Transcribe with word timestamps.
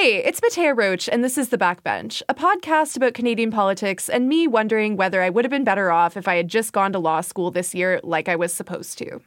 Hey, 0.00 0.24
it's 0.24 0.40
Mattea 0.40 0.74
Roach, 0.74 1.10
and 1.10 1.22
this 1.22 1.36
is 1.36 1.50
The 1.50 1.58
Backbench, 1.58 2.22
a 2.26 2.34
podcast 2.34 2.96
about 2.96 3.12
Canadian 3.12 3.50
politics 3.50 4.08
and 4.08 4.30
me 4.30 4.46
wondering 4.46 4.96
whether 4.96 5.20
I 5.20 5.28
would 5.28 5.44
have 5.44 5.50
been 5.50 5.62
better 5.62 5.90
off 5.90 6.16
if 6.16 6.26
I 6.26 6.36
had 6.36 6.48
just 6.48 6.72
gone 6.72 6.94
to 6.94 6.98
law 6.98 7.20
school 7.20 7.50
this 7.50 7.74
year 7.74 8.00
like 8.02 8.26
I 8.26 8.34
was 8.34 8.50
supposed 8.50 8.96
to. 8.96 9.20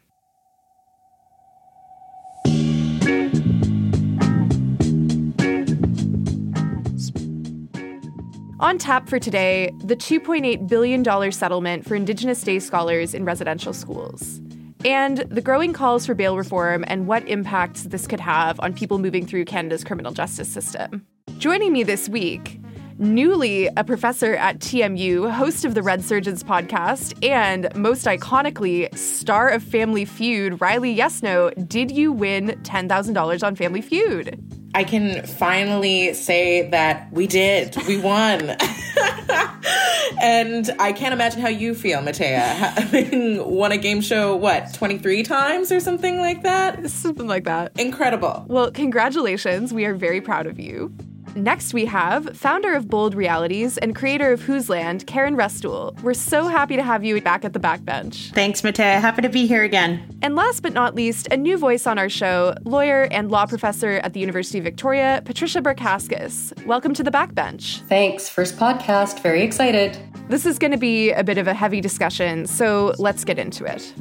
On 8.60 8.80
tap 8.80 9.08
for 9.08 9.20
today, 9.20 9.70
the 9.84 9.96
$2.8 9.96 10.68
billion 10.68 11.32
settlement 11.32 11.86
for 11.86 11.94
Indigenous 11.94 12.42
Day 12.42 12.58
scholars 12.58 13.14
in 13.14 13.26
residential 13.26 13.74
schools, 13.74 14.42
and 14.86 15.20
the 15.30 15.42
growing 15.42 15.74
calls 15.74 16.06
for 16.06 16.14
bail 16.14 16.38
reform 16.38 16.84
and 16.88 17.08
what 17.08 17.28
impacts 17.28 17.84
this 17.84 18.08
could 18.08 18.20
have 18.20 18.60
on 18.60 18.74
people 18.74 19.00
moving 19.00 19.26
through 19.26 19.46
Canada's 19.46 19.84
criminal 19.84 20.12
justice 20.12 20.50
system. 20.50 21.06
Joining 21.38 21.74
me 21.74 21.84
this 21.84 22.10
week, 22.10 22.60
newly 22.98 23.68
a 23.78 23.84
professor 23.84 24.36
at 24.36 24.60
TMU, 24.60 25.32
host 25.32 25.66
of 25.66 25.74
the 25.74 25.82
Red 25.82 26.04
Surgeons 26.04 26.44
podcast, 26.44 27.14
and 27.26 27.74
most 27.76 28.06
iconically, 28.06 28.96
star 28.98 29.50
of 29.50 29.64
Family 29.64 30.06
Feud, 30.06 30.62
Riley 30.62 30.96
Yesno. 30.96 31.52
Did 31.68 31.92
you 31.92 32.12
win 32.12 32.50
$10,000 32.64 33.44
on 33.44 33.56
Family 33.56 33.82
Feud? 33.82 34.53
I 34.76 34.84
can 34.84 35.26
finally 35.26 36.14
say 36.14 36.70
that 36.70 37.12
we 37.12 37.28
did. 37.28 37.76
We 37.88 37.98
won. 37.98 38.42
and 40.22 40.72
I 40.80 40.94
can't 40.94 41.14
imagine 41.14 41.42
how 41.42 41.50
you 41.50 41.76
feel, 41.76 42.00
Mattea, 42.00 42.38
having 42.78 43.46
won 43.48 43.72
a 43.72 43.78
game 43.78 44.02
show, 44.02 44.36
what, 44.36 44.74
23 44.74 45.24
times 45.24 45.72
or 45.72 45.80
something 45.80 46.18
like 46.18 46.42
that? 46.44 46.90
Something 46.90 47.28
like 47.28 47.44
that. 47.44 47.80
Incredible. 47.80 48.46
Well, 48.48 48.72
congratulations. 48.72 49.74
We 49.74 49.86
are 49.86 49.94
very 49.94 50.22
proud 50.22 50.48
of 50.48 50.60
you. 50.60 50.92
Next, 51.36 51.74
we 51.74 51.86
have 51.86 52.38
founder 52.38 52.76
of 52.76 52.88
Bold 52.88 53.16
Realities 53.16 53.80
and 53.80 53.96
creator 53.96 54.32
of 54.32 54.44
Whose 54.44 54.70
Land, 54.70 55.08
Karen 55.08 55.36
Restoule. 55.36 55.98
We're 56.04 56.14
so 56.14 56.48
happy 56.48 56.76
to 56.76 56.84
have 56.84 57.04
you 57.04 57.20
back 57.22 57.44
at 57.44 57.54
the 57.54 57.60
backbench. 57.60 58.32
Thanks, 58.34 58.62
Mattea. 58.62 59.02
Happy 59.02 59.24
to 59.24 59.30
be 59.30 59.48
here 59.48 59.64
again. 59.64 60.08
And 60.22 60.36
last 60.36 60.62
but 60.62 60.74
not 60.74 60.94
least, 60.94 61.28
a 61.32 61.38
new 61.38 61.58
voice 61.58 61.88
on 61.88 61.98
our 61.98 62.08
show, 62.08 62.54
lawyer 62.66 63.08
and 63.10 63.32
law 63.32 63.48
professor 63.48 63.94
at 64.04 64.14
the 64.14 64.20
University 64.20 64.60
of 64.60 64.64
Victoria, 64.64 65.24
Patricia 65.26 65.60
Barkaskas. 65.60 66.66
Welcome 66.68 66.94
to 66.94 67.04
the 67.04 67.12
backbench. 67.12 67.82
Thanks. 67.88 68.30
First 68.30 68.58
podcast. 68.58 69.24
Very 69.24 69.42
excited. 69.42 69.98
This 70.30 70.46
is 70.46 70.60
going 70.60 70.72
to 70.72 70.78
be 70.78 71.12
a 71.12 71.24
bit 71.24 71.40
of 71.40 71.48
a 71.48 71.54
heavy 71.56 71.82
discussion, 71.82 72.46
so 72.46 72.94
let's 73.00 73.24
get 73.24 73.40
into 73.40 73.66
it. 73.66 73.92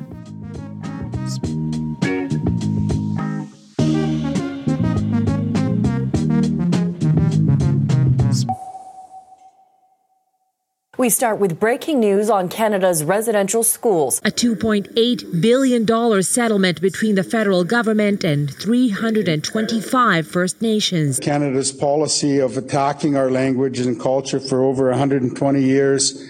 We 10.99 11.09
start 11.09 11.39
with 11.39 11.59
breaking 11.59 12.01
news 12.01 12.29
on 12.29 12.51
Canada's 12.51 13.03
residential 13.03 13.63
schools. 13.63 14.21
A 14.27 14.31
$2.8 14.31 15.41
billion 15.41 16.23
settlement 16.23 16.83
between 16.83 17.15
the 17.15 17.25
federal 17.25 17.65
government 17.65 18.25
and 18.25 18.53
325 18.53 20.27
First 20.29 20.61
Nations. 20.61 21.19
Canada's 21.19 21.73
policy 21.73 22.39
of 22.39 22.59
attacking 22.59 23.17
our 23.17 23.31
language 23.31 23.79
and 23.79 23.99
culture 23.99 24.39
for 24.39 24.63
over 24.63 24.91
120 24.91 25.63
years 25.63 26.29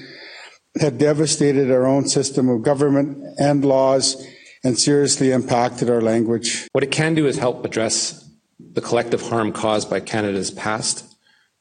had 0.80 0.96
devastated 0.96 1.68
our 1.72 1.84
own 1.84 2.06
system 2.06 2.48
of 2.48 2.62
government 2.62 3.18
and 3.40 3.64
laws 3.64 4.24
and 4.62 4.78
seriously 4.78 5.32
impacted 5.32 5.90
our 5.90 6.00
language. 6.00 6.68
What 6.70 6.84
it 6.84 6.92
can 6.92 7.16
do 7.16 7.26
is 7.26 7.36
help 7.36 7.64
address 7.64 8.30
the 8.60 8.80
collective 8.80 9.22
harm 9.22 9.50
caused 9.50 9.90
by 9.90 9.98
Canada's 9.98 10.52
past, 10.52 11.04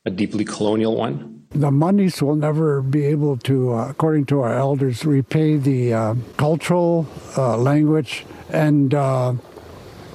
a 0.05 0.11
deeply 0.11 0.45
colonial 0.45 0.95
one 0.95 1.40
the 1.51 1.71
monies 1.71 2.21
will 2.21 2.35
never 2.35 2.81
be 2.81 3.05
able 3.05 3.37
to, 3.37 3.73
uh, 3.73 3.89
according 3.89 4.25
to 4.25 4.41
our 4.41 4.53
elders, 4.53 5.05
repay 5.05 5.57
the 5.57 5.93
uh, 5.93 6.15
cultural, 6.37 7.07
uh, 7.37 7.57
language, 7.57 8.25
and, 8.49 8.93
uh, 8.93 9.33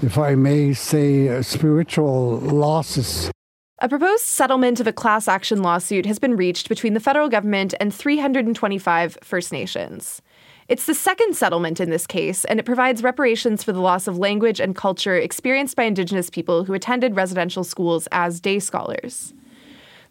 if 0.02 0.18
I 0.18 0.34
may 0.34 0.72
say, 0.72 1.28
uh, 1.28 1.42
spiritual 1.42 2.38
losses. 2.38 3.30
A 3.78 3.88
proposed 3.88 4.24
settlement 4.24 4.80
of 4.80 4.86
a 4.86 4.92
class 4.92 5.28
action 5.28 5.62
lawsuit 5.62 6.06
has 6.06 6.18
been 6.18 6.36
reached 6.36 6.70
between 6.70 6.94
the 6.94 7.00
federal 7.00 7.28
government 7.28 7.74
and 7.78 7.92
325 7.92 9.18
First 9.22 9.52
Nations. 9.52 10.22
It's 10.68 10.86
the 10.86 10.94
second 10.94 11.36
settlement 11.36 11.78
in 11.78 11.90
this 11.90 12.06
case, 12.06 12.46
and 12.46 12.58
it 12.58 12.64
provides 12.64 13.02
reparations 13.02 13.62
for 13.62 13.72
the 13.72 13.80
loss 13.80 14.08
of 14.08 14.18
language 14.18 14.58
and 14.58 14.74
culture 14.74 15.14
experienced 15.14 15.76
by 15.76 15.84
Indigenous 15.84 16.30
people 16.30 16.64
who 16.64 16.72
attended 16.72 17.14
residential 17.14 17.62
schools 17.62 18.08
as 18.10 18.40
day 18.40 18.58
scholars. 18.58 19.34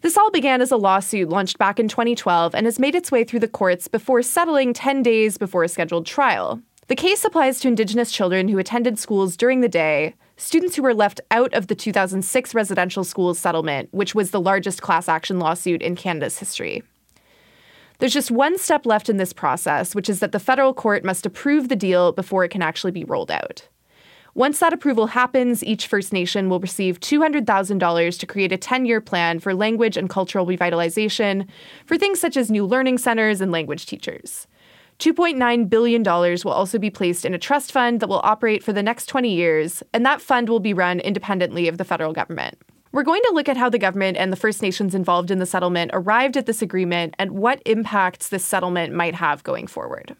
This 0.05 0.17
all 0.17 0.29
began 0.29 0.61
as 0.61 0.71
a 0.71 0.77
lawsuit 0.77 1.29
launched 1.29 1.57
back 1.57 1.79
in 1.79 1.87
2012 1.87 2.53
and 2.53 2.67
has 2.67 2.77
made 2.77 2.93
its 2.93 3.11
way 3.11 3.23
through 3.23 3.39
the 3.39 3.47
courts 3.47 3.87
before 3.87 4.21
settling 4.21 4.71
10 4.71 5.01
days 5.01 5.39
before 5.39 5.63
a 5.63 5.67
scheduled 5.67 6.05
trial. 6.05 6.61
The 6.89 6.95
case 6.95 7.25
applies 7.25 7.59
to 7.59 7.67
Indigenous 7.67 8.11
children 8.11 8.47
who 8.47 8.59
attended 8.59 8.99
schools 8.99 9.35
during 9.35 9.61
the 9.61 9.67
day, 9.67 10.13
students 10.37 10.75
who 10.75 10.83
were 10.83 10.93
left 10.93 11.21
out 11.31 11.51
of 11.55 11.65
the 11.65 11.73
2006 11.73 12.53
residential 12.53 13.03
schools 13.03 13.39
settlement, 13.39 13.89
which 13.93 14.13
was 14.13 14.29
the 14.29 14.39
largest 14.39 14.83
class 14.83 15.09
action 15.09 15.39
lawsuit 15.39 15.81
in 15.81 15.95
Canada's 15.95 16.37
history. 16.37 16.83
There's 17.97 18.13
just 18.13 18.29
one 18.29 18.59
step 18.59 18.85
left 18.85 19.09
in 19.09 19.17
this 19.17 19.33
process, 19.33 19.95
which 19.95 20.07
is 20.07 20.19
that 20.19 20.33
the 20.33 20.39
federal 20.39 20.75
court 20.75 21.03
must 21.03 21.25
approve 21.25 21.67
the 21.67 21.75
deal 21.75 22.11
before 22.11 22.43
it 22.43 22.49
can 22.49 22.61
actually 22.61 22.91
be 22.91 23.05
rolled 23.05 23.31
out. 23.31 23.67
Once 24.37 24.59
that 24.59 24.73
approval 24.73 25.07
happens, 25.07 25.63
each 25.63 25.87
First 25.87 26.11
Nation 26.11 26.49
will 26.49 26.59
receive 26.59 26.99
$200,000 26.99 28.19
to 28.19 28.25
create 28.25 28.51
a 28.51 28.57
10 28.57 28.85
year 28.85 28.99
plan 28.99 29.39
for 29.39 29.55
language 29.55 29.95
and 29.95 30.09
cultural 30.09 30.45
revitalization 30.45 31.47
for 31.85 31.97
things 31.97 32.19
such 32.19 32.35
as 32.35 32.51
new 32.51 32.65
learning 32.65 32.97
centers 32.97 33.39
and 33.39 33.49
language 33.49 33.85
teachers. 33.85 34.45
$2.9 34.99 35.69
billion 35.69 36.03
will 36.03 36.51
also 36.51 36.77
be 36.77 36.89
placed 36.89 37.23
in 37.23 37.33
a 37.33 37.37
trust 37.37 37.71
fund 37.71 38.01
that 38.01 38.09
will 38.09 38.19
operate 38.25 38.61
for 38.61 38.73
the 38.73 38.83
next 38.83 39.05
20 39.05 39.33
years, 39.33 39.81
and 39.93 40.05
that 40.05 40.21
fund 40.21 40.49
will 40.49 40.59
be 40.59 40.73
run 40.73 40.99
independently 40.99 41.69
of 41.69 41.77
the 41.77 41.85
federal 41.85 42.11
government. 42.11 42.57
We're 42.91 43.03
going 43.03 43.21
to 43.27 43.33
look 43.33 43.47
at 43.47 43.57
how 43.57 43.69
the 43.69 43.79
government 43.79 44.17
and 44.17 44.33
the 44.33 44.37
First 44.37 44.61
Nations 44.61 44.93
involved 44.93 45.31
in 45.31 45.39
the 45.39 45.45
settlement 45.45 45.91
arrived 45.93 46.35
at 46.35 46.45
this 46.45 46.61
agreement 46.61 47.13
and 47.17 47.31
what 47.31 47.61
impacts 47.65 48.27
this 48.27 48.43
settlement 48.43 48.93
might 48.93 49.15
have 49.15 49.43
going 49.43 49.67
forward. 49.67 50.17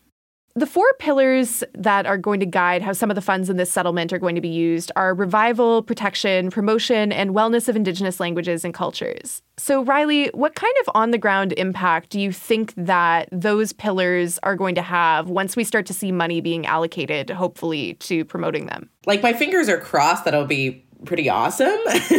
The 0.58 0.66
four 0.66 0.86
pillars 1.00 1.66
that 1.74 2.06
are 2.06 2.18
going 2.18 2.40
to 2.40 2.46
guide 2.46 2.82
how 2.82 2.94
some 2.94 3.12
of 3.12 3.16
the 3.16 3.22
funds 3.22 3.50
in 3.50 3.58
this 3.58 3.70
settlement 3.70 4.14
are 4.14 4.18
going 4.18 4.36
to 4.36 4.42
be 4.42 4.48
used 4.48 4.90
are 4.96 5.14
revival, 5.14 5.84
protection, 5.84 6.50
promotion, 6.50 7.12
and 7.12 7.32
wellness 7.32 7.68
of 7.68 7.76
Indigenous 7.76 8.22
languages 8.22 8.64
and 8.64 8.74
cultures. 8.74 9.42
So, 9.58 9.84
Riley, 9.84 10.30
what 10.34 10.56
kind 10.56 10.74
of 10.80 10.92
on 10.96 11.12
the 11.12 11.18
ground 11.18 11.54
impact 11.58 12.10
do 12.10 12.22
you 12.22 12.32
think 12.32 12.74
that 12.78 13.28
those 13.34 13.74
pillars 13.74 14.40
are 14.44 14.56
going 14.56 14.76
to 14.76 14.82
have 14.82 15.30
once 15.30 15.58
we 15.58 15.66
start 15.66 15.88
to 15.88 15.94
see 15.94 16.14
money 16.14 16.40
being 16.40 16.66
allocated, 16.66 17.32
hopefully, 17.32 17.96
to 17.96 18.24
promoting 18.24 18.68
them? 18.68 18.90
Like, 19.06 19.22
my 19.22 19.34
fingers 19.34 19.68
are 19.68 19.78
crossed 19.78 20.24
that 20.24 20.34
it'll 20.34 20.46
be 20.46 20.85
pretty 21.06 21.30
awesome, 21.30 21.78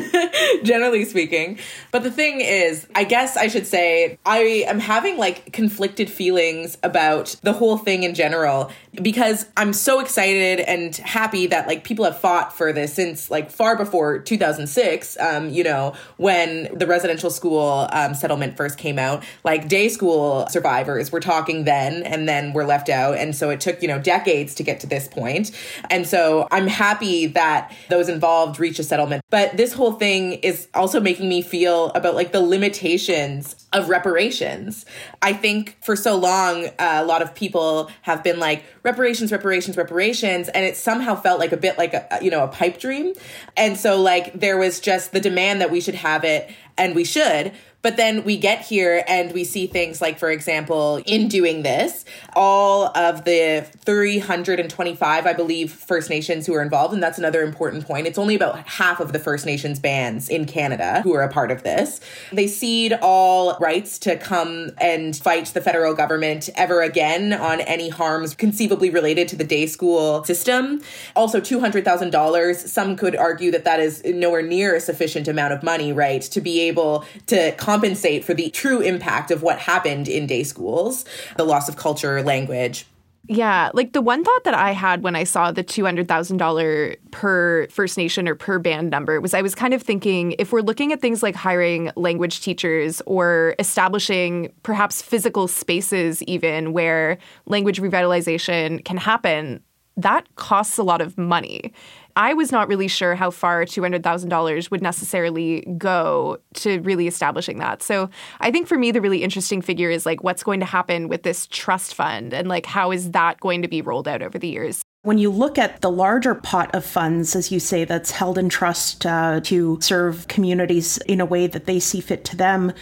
generally 0.63 1.05
speaking. 1.05 1.59
But 1.93 2.03
the 2.03 2.11
thing 2.11 2.41
is, 2.41 2.87
I 2.95 3.05
guess 3.05 3.37
I 3.37 3.49
should 3.49 3.67
say, 3.67 4.19
I 4.25 4.65
am 4.67 4.79
having 4.79 5.19
like 5.19 5.53
conflicted 5.53 6.11
feelings 6.11 6.79
about 6.83 7.37
the 7.43 7.53
whole 7.53 7.77
thing 7.77 8.03
in 8.03 8.15
general 8.15 8.71
because 9.03 9.47
I'm 9.57 9.73
so 9.73 10.01
excited 10.01 10.61
and 10.61 10.95
happy 10.97 11.47
that 11.49 11.67
like 11.67 11.85
people 11.85 12.05
have 12.05 12.19
fought 12.19 12.57
for 12.57 12.73
this 12.73 12.95
since 12.95 13.31
like 13.31 13.51
far 13.51 13.77
before 13.77 14.19
2006, 14.19 15.19
um, 15.21 15.51
you 15.51 15.65
know, 15.65 15.95
when 16.17 16.69
the 16.77 16.87
residential 16.87 17.31
school 17.31 17.89
um, 17.93 18.15
settlement 18.15 18.57
first 18.57 18.79
came 18.79 18.99
out. 18.99 19.25
Like 19.45 19.69
day 19.69 19.89
school 19.89 20.47
survivors 20.49 21.13
were 21.13 21.21
talking 21.21 21.65
then 21.65 22.03
and 22.03 22.29
then 22.29 22.53
were 22.53 22.65
left 22.65 22.89
out. 22.89 23.19
And 23.19 23.35
so 23.35 23.51
it 23.51 23.61
took, 23.61 23.83
you 23.83 23.89
know, 23.89 23.99
decades 23.99 24.55
to 24.57 24.63
get 24.63 24.81
to 24.81 24.87
this 24.87 25.09
point. 25.09 25.51
And 25.91 26.07
so 26.07 26.49
I'm 26.51 26.67
happy 26.67 27.27
that 27.27 27.75
those 27.89 28.09
involved 28.09 28.59
reached 28.59 28.76
a 28.79 28.85
settlement. 28.85 29.23
But 29.31 29.57
this 29.57 29.73
whole 29.73 29.93
thing 29.93 30.35
is 30.35 30.69
also 30.75 31.01
making 31.01 31.29
me 31.29 31.43
feel 31.43 31.91
about 31.91 32.15
like 32.15 32.33
the 32.33 32.41
limitations 32.41 33.67
of 33.73 33.89
reparations. 33.89 34.87
I 35.23 35.33
think 35.33 35.77
for 35.83 35.97
so 35.97 36.17
long, 36.17 36.67
uh, 36.67 36.73
a 36.79 37.05
lot 37.05 37.23
of 37.23 37.35
people 37.35 37.91
have 38.03 38.23
been 38.23 38.39
like, 38.39 38.65
reparations, 38.83 39.33
reparations, 39.33 39.77
reparations. 39.77 40.49
And 40.49 40.65
it 40.65 40.77
somehow 40.77 41.15
felt 41.15 41.41
like 41.41 41.53
a 41.53 41.57
bit 41.57 41.79
like 41.79 41.95
a, 41.95 42.19
you 42.23 42.31
know, 42.31 42.45
a 42.45 42.49
pipe 42.49 42.79
dream. 42.79 43.13
And 43.57 43.77
so 43.77 44.01
like 44.01 44.33
there 44.33 44.57
was 44.57 44.81
just 44.81 45.13
the 45.13 45.21
demand 45.21 45.61
that 45.61 45.71
we 45.71 45.81
should 45.81 45.97
have 45.97 46.25
it 46.25 46.51
and 46.79 46.95
we 46.95 47.05
should. 47.05 47.53
But 47.87 47.97
then 47.97 48.25
we 48.25 48.37
get 48.37 48.63
here 48.63 49.05
and 49.07 49.31
we 49.31 49.45
see 49.45 49.69
things 49.69 50.01
like, 50.01 50.19
for 50.19 50.29
example, 50.29 51.01
in 51.07 51.29
doing 51.29 51.63
this, 51.63 52.05
all 52.35 52.87
of 52.97 53.25
the 53.25 53.65
325, 53.85 55.25
I 55.25 55.33
believe, 55.33 55.71
First 55.71 56.11
Nations 56.11 56.47
who 56.47 56.55
are 56.55 56.63
involved, 56.63 56.95
and 56.95 57.01
that's 57.01 57.17
another 57.17 57.45
important 57.45 57.87
point. 57.87 58.09
It's 58.09 58.19
only 58.19 58.35
about 58.35 58.59
half 58.67 58.99
of 58.99 59.13
the 59.13 59.21
First 59.21 59.47
Nations 59.47 59.79
bands 59.79 60.29
in 60.29 60.47
Canada 60.47 61.01
who 61.03 61.15
are 61.15 61.23
a 61.23 61.29
part 61.29 61.53
of 61.53 61.63
this. 61.63 62.01
They 62.33 62.49
cede 62.49 62.93
all 63.03 63.57
rights 63.61 64.01
to 64.01 64.17
come 64.17 64.73
and 64.79 65.15
fight 65.15 65.47
the 65.55 65.61
federal 65.61 65.95
government 65.95 66.51
ever 66.57 66.83
again 66.83 67.33
on 67.33 67.61
any 67.61 67.89
harms 67.89 68.35
conceivably 68.35 68.91
related 68.91 69.29
to 69.29 69.37
the 69.37 69.45
day 69.45 69.67
school 69.67 70.25
system. 70.25 70.83
Also, 71.15 71.41
$200,000. 71.41 72.57
Some 72.57 72.97
could 72.97 73.15
argue 73.15 73.53
that 73.53 73.63
that 73.63 73.79
is 73.79 74.03
nowhere 74.05 74.43
near 74.43 74.75
a 74.75 74.81
sufficient 74.81 75.29
amount 75.29 75.53
of 75.53 75.63
money, 75.63 75.93
right, 75.93 76.23
to 76.23 76.41
be 76.41 76.63
able 76.63 77.05
to 77.27 77.53
compensate 77.77 78.25
for 78.25 78.35
the 78.35 78.49
true 78.51 78.81
impact 78.81 79.31
of 79.31 79.43
what 79.43 79.59
happened 79.59 80.09
in 80.09 80.27
day 80.27 80.43
schools, 80.43 81.05
the 81.37 81.45
loss 81.45 81.69
of 81.69 81.77
culture, 81.77 82.23
language. 82.23 82.87
Yeah, 83.29 83.71
like 83.75 83.93
the 83.93 84.01
one 84.01 84.23
thought 84.23 84.45
that 84.45 84.55
I 84.55 84.71
had 84.71 85.03
when 85.03 85.17
I 85.17 85.25
saw 85.25 85.51
the 85.51 85.65
$200,000 85.65 86.97
per 87.11 87.67
First 87.69 87.99
Nation 87.99 88.29
or 88.29 88.37
per 88.37 88.59
band 88.61 88.89
number 88.89 89.21
was 89.21 89.35
I 89.35 89.43
was 89.43 89.55
kind 89.55 89.75
of 89.75 89.83
thinking 89.83 90.37
if 90.39 90.53
we're 90.53 90.61
looking 90.61 90.93
at 90.93 91.01
things 91.01 91.25
like 91.25 91.35
hiring 91.35 91.91
language 91.97 92.41
teachers 92.41 93.03
or 93.05 93.57
establishing 93.59 94.53
perhaps 94.63 95.03
physical 95.03 95.49
spaces, 95.49 96.23
even 96.23 96.73
where 96.73 97.19
language 97.47 97.81
revitalization 97.81 98.85
can 98.85 98.97
happen, 98.97 99.61
that 99.97 100.25
costs 100.37 100.79
a 100.79 100.85
lot 100.85 101.01
of 101.01 101.19
money. 101.19 101.73
I 102.17 102.33
was 102.33 102.51
not 102.51 102.67
really 102.67 102.89
sure 102.89 103.15
how 103.15 103.31
far 103.31 103.65
$200,000 103.67 104.71
would 104.71 104.83
necessarily 104.83 105.61
go 105.77 106.39
to 106.55 106.81
really 106.81 107.07
establishing 107.07 107.59
that. 107.59 107.83
So 107.83 108.09
I 108.41 108.51
think 108.51 108.67
for 108.67 108.79
me, 108.79 108.91
the 108.91 109.03
really 109.03 109.23
interesting 109.23 109.61
figure 109.61 109.91
is 109.91 110.07
like 110.07 110.25
what's 110.25 110.43
going 110.43 110.61
to 110.61 110.67
happen 110.67 111.09
with 111.09 111.23
this 111.23 111.47
trust 111.49 111.95
fund 111.95 112.33
and 112.33 112.49
like 112.49 112.65
how 112.65 112.91
is 112.91 113.11
that 113.11 113.39
going 113.41 113.61
to 113.63 113.69
be 113.69 113.83
rolled 113.83 114.09
out 114.09 114.23
over 114.23 114.39
the 114.39 114.49
years? 114.49 114.83
When 115.03 115.19
you 115.19 115.31
look 115.31 115.59
at 115.59 115.83
the 115.83 115.91
larger 115.91 116.35
pot 116.35 116.75
of 116.75 116.85
funds, 116.85 117.37
as 117.37 117.53
you 117.53 117.61
say, 117.61 117.85
that's 117.85 118.11
held 118.11 118.39
in 118.39 118.49
trust 118.49 119.07
uh, 119.07 119.41
to 119.45 119.79
serve 119.81 120.27
communities 120.27 120.99
in 121.07 121.21
a 121.21 121.27
way 121.27 121.47
that 121.47 121.67
they 121.67 121.79
see 121.79 122.01
fit 122.01 122.25
to 122.25 122.37
them, 122.37 122.73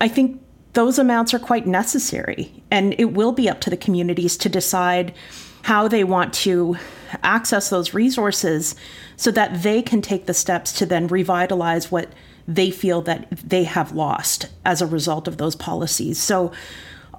I 0.00 0.06
think 0.06 0.40
those 0.74 0.98
amounts 0.98 1.34
are 1.34 1.38
quite 1.38 1.66
necessary. 1.66 2.62
And 2.70 2.94
it 2.98 3.12
will 3.12 3.32
be 3.32 3.48
up 3.48 3.60
to 3.62 3.70
the 3.70 3.76
communities 3.76 4.36
to 4.36 4.48
decide 4.48 5.14
how 5.62 5.88
they 5.88 6.04
want 6.04 6.32
to 6.34 6.76
access 7.22 7.70
those 7.70 7.94
resources 7.94 8.74
so 9.16 9.30
that 9.30 9.62
they 9.62 9.82
can 9.82 10.02
take 10.02 10.26
the 10.26 10.34
steps 10.34 10.72
to 10.72 10.86
then 10.86 11.06
revitalize 11.06 11.90
what 11.90 12.12
they 12.48 12.70
feel 12.70 13.02
that 13.02 13.30
they 13.30 13.64
have 13.64 13.92
lost 13.92 14.48
as 14.64 14.82
a 14.82 14.86
result 14.86 15.28
of 15.28 15.36
those 15.36 15.54
policies. 15.54 16.18
So, 16.18 16.52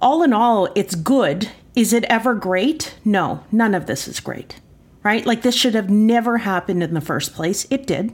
all 0.02 0.22
in 0.22 0.34
all, 0.34 0.68
it's 0.76 0.96
good. 0.96 1.50
Is 1.76 1.94
it 1.94 2.04
ever 2.06 2.36
great? 2.36 2.96
No, 3.06 3.44
none 3.52 3.74
of 3.74 3.86
this 3.86 4.08
is 4.08 4.20
great, 4.20 4.60
right? 5.02 5.26
Like, 5.26 5.42
this 5.42 5.56
should 5.56 5.76
have 5.76 5.90
never 5.90 6.40
happened 6.40 6.84
in 6.84 6.94
the 6.94 7.02
first 7.02 7.34
place. 7.34 7.66
It 7.70 7.88
did. 7.88 8.14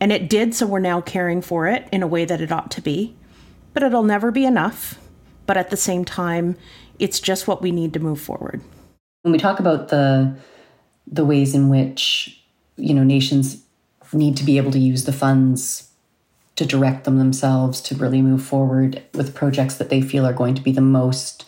And 0.00 0.12
it 0.12 0.28
did, 0.28 0.54
so 0.54 0.66
we're 0.66 0.80
now 0.80 1.00
caring 1.00 1.42
for 1.42 1.66
it 1.66 1.88
in 1.92 2.02
a 2.02 2.06
way 2.06 2.24
that 2.24 2.40
it 2.40 2.52
ought 2.52 2.70
to 2.72 2.80
be. 2.80 3.14
But 3.74 3.82
it'll 3.82 4.02
never 4.02 4.30
be 4.30 4.44
enough. 4.46 4.98
But 5.46 5.56
at 5.56 5.70
the 5.70 5.76
same 5.76 6.04
time, 6.04 6.56
it's 6.98 7.20
just 7.20 7.46
what 7.46 7.62
we 7.62 7.70
need 7.70 7.92
to 7.92 8.00
move 8.00 8.20
forward. 8.20 8.62
When 9.26 9.32
we 9.32 9.38
talk 9.40 9.58
about 9.58 9.88
the 9.88 10.36
the 11.08 11.24
ways 11.24 11.52
in 11.52 11.68
which 11.68 12.40
you 12.76 12.94
know 12.94 13.02
nations 13.02 13.60
need 14.12 14.36
to 14.36 14.44
be 14.44 14.56
able 14.56 14.70
to 14.70 14.78
use 14.78 15.04
the 15.04 15.12
funds 15.12 15.90
to 16.54 16.64
direct 16.64 17.02
them 17.02 17.18
themselves 17.18 17.80
to 17.80 17.96
really 17.96 18.22
move 18.22 18.40
forward 18.40 19.02
with 19.14 19.34
projects 19.34 19.78
that 19.78 19.90
they 19.90 20.00
feel 20.00 20.24
are 20.24 20.32
going 20.32 20.54
to 20.54 20.62
be 20.62 20.70
the 20.70 20.80
most 20.80 21.44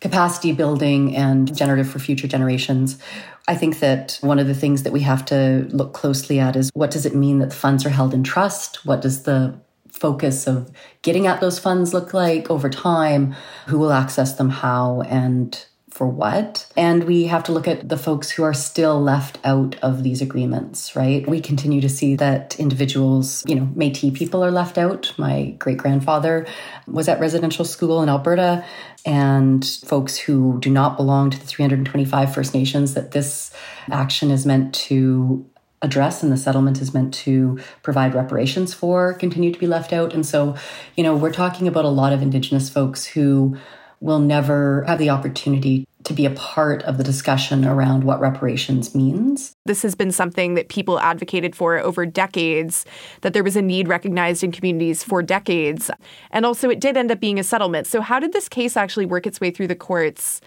capacity 0.00 0.52
building 0.52 1.14
and 1.14 1.54
generative 1.54 1.86
for 1.86 1.98
future 1.98 2.26
generations. 2.26 2.98
I 3.46 3.56
think 3.56 3.80
that 3.80 4.16
one 4.22 4.38
of 4.38 4.46
the 4.46 4.54
things 4.54 4.82
that 4.84 4.92
we 4.94 5.00
have 5.00 5.26
to 5.26 5.68
look 5.68 5.92
closely 5.92 6.40
at 6.40 6.56
is 6.56 6.70
what 6.72 6.90
does 6.90 7.04
it 7.04 7.14
mean 7.14 7.40
that 7.40 7.50
the 7.50 7.56
funds 7.56 7.84
are 7.84 7.90
held 7.90 8.14
in 8.14 8.24
trust? 8.24 8.86
What 8.86 9.02
does 9.02 9.24
the 9.24 9.60
focus 9.90 10.46
of 10.46 10.70
getting 11.02 11.26
at 11.26 11.42
those 11.42 11.58
funds 11.58 11.92
look 11.92 12.14
like 12.14 12.50
over 12.50 12.70
time? 12.70 13.34
Who 13.66 13.78
will 13.78 13.92
access 13.92 14.32
them 14.32 14.48
how? 14.48 15.02
And 15.02 15.62
for 15.92 16.08
what. 16.08 16.66
And 16.74 17.04
we 17.04 17.24
have 17.24 17.44
to 17.44 17.52
look 17.52 17.68
at 17.68 17.90
the 17.90 17.98
folks 17.98 18.30
who 18.30 18.42
are 18.44 18.54
still 18.54 18.98
left 19.00 19.38
out 19.44 19.76
of 19.82 20.02
these 20.02 20.22
agreements, 20.22 20.96
right? 20.96 21.28
We 21.28 21.38
continue 21.42 21.82
to 21.82 21.88
see 21.88 22.16
that 22.16 22.58
individuals, 22.58 23.44
you 23.46 23.54
know, 23.54 23.68
Metis 23.74 24.16
people 24.16 24.42
are 24.42 24.50
left 24.50 24.78
out. 24.78 25.12
My 25.18 25.54
great 25.58 25.76
grandfather 25.76 26.46
was 26.86 27.08
at 27.08 27.20
residential 27.20 27.66
school 27.66 28.02
in 28.02 28.08
Alberta, 28.08 28.64
and 29.04 29.64
folks 29.84 30.16
who 30.16 30.58
do 30.60 30.70
not 30.70 30.96
belong 30.96 31.28
to 31.28 31.38
the 31.38 31.46
325 31.46 32.34
First 32.34 32.54
Nations 32.54 32.94
that 32.94 33.10
this 33.10 33.52
action 33.90 34.30
is 34.30 34.46
meant 34.46 34.74
to 34.74 35.44
address 35.82 36.22
and 36.22 36.32
the 36.32 36.36
settlement 36.36 36.80
is 36.80 36.94
meant 36.94 37.12
to 37.12 37.58
provide 37.82 38.14
reparations 38.14 38.72
for 38.72 39.12
continue 39.14 39.52
to 39.52 39.58
be 39.58 39.66
left 39.66 39.92
out. 39.92 40.14
And 40.14 40.24
so, 40.24 40.56
you 40.96 41.02
know, 41.02 41.14
we're 41.14 41.32
talking 41.32 41.68
about 41.68 41.84
a 41.84 41.88
lot 41.88 42.14
of 42.14 42.22
Indigenous 42.22 42.70
folks 42.70 43.04
who 43.04 43.58
will 44.02 44.18
never 44.18 44.84
have 44.86 44.98
the 44.98 45.10
opportunity 45.10 45.86
to 46.04 46.12
be 46.12 46.26
a 46.26 46.30
part 46.30 46.82
of 46.82 46.98
the 46.98 47.04
discussion 47.04 47.64
around 47.64 48.02
what 48.02 48.20
reparations 48.20 48.94
means. 48.94 49.52
This 49.64 49.82
has 49.82 49.94
been 49.94 50.10
something 50.10 50.54
that 50.54 50.68
people 50.68 50.98
advocated 50.98 51.54
for 51.54 51.78
over 51.78 52.04
decades, 52.04 52.84
that 53.20 53.32
there 53.32 53.44
was 53.44 53.54
a 53.54 53.62
need 53.62 53.86
recognized 53.86 54.42
in 54.42 54.50
communities 54.50 55.04
for 55.04 55.22
decades. 55.22 55.90
And 56.32 56.44
also, 56.44 56.68
it 56.68 56.80
did 56.80 56.96
end 56.96 57.12
up 57.12 57.20
being 57.20 57.38
a 57.38 57.44
settlement. 57.44 57.86
So, 57.86 58.00
how 58.00 58.18
did 58.18 58.32
this 58.32 58.48
case 58.48 58.76
actually 58.76 59.06
work 59.06 59.26
its 59.26 59.40
way 59.40 59.52
through 59.52 59.68
the 59.68 59.76
courts? 59.76 60.40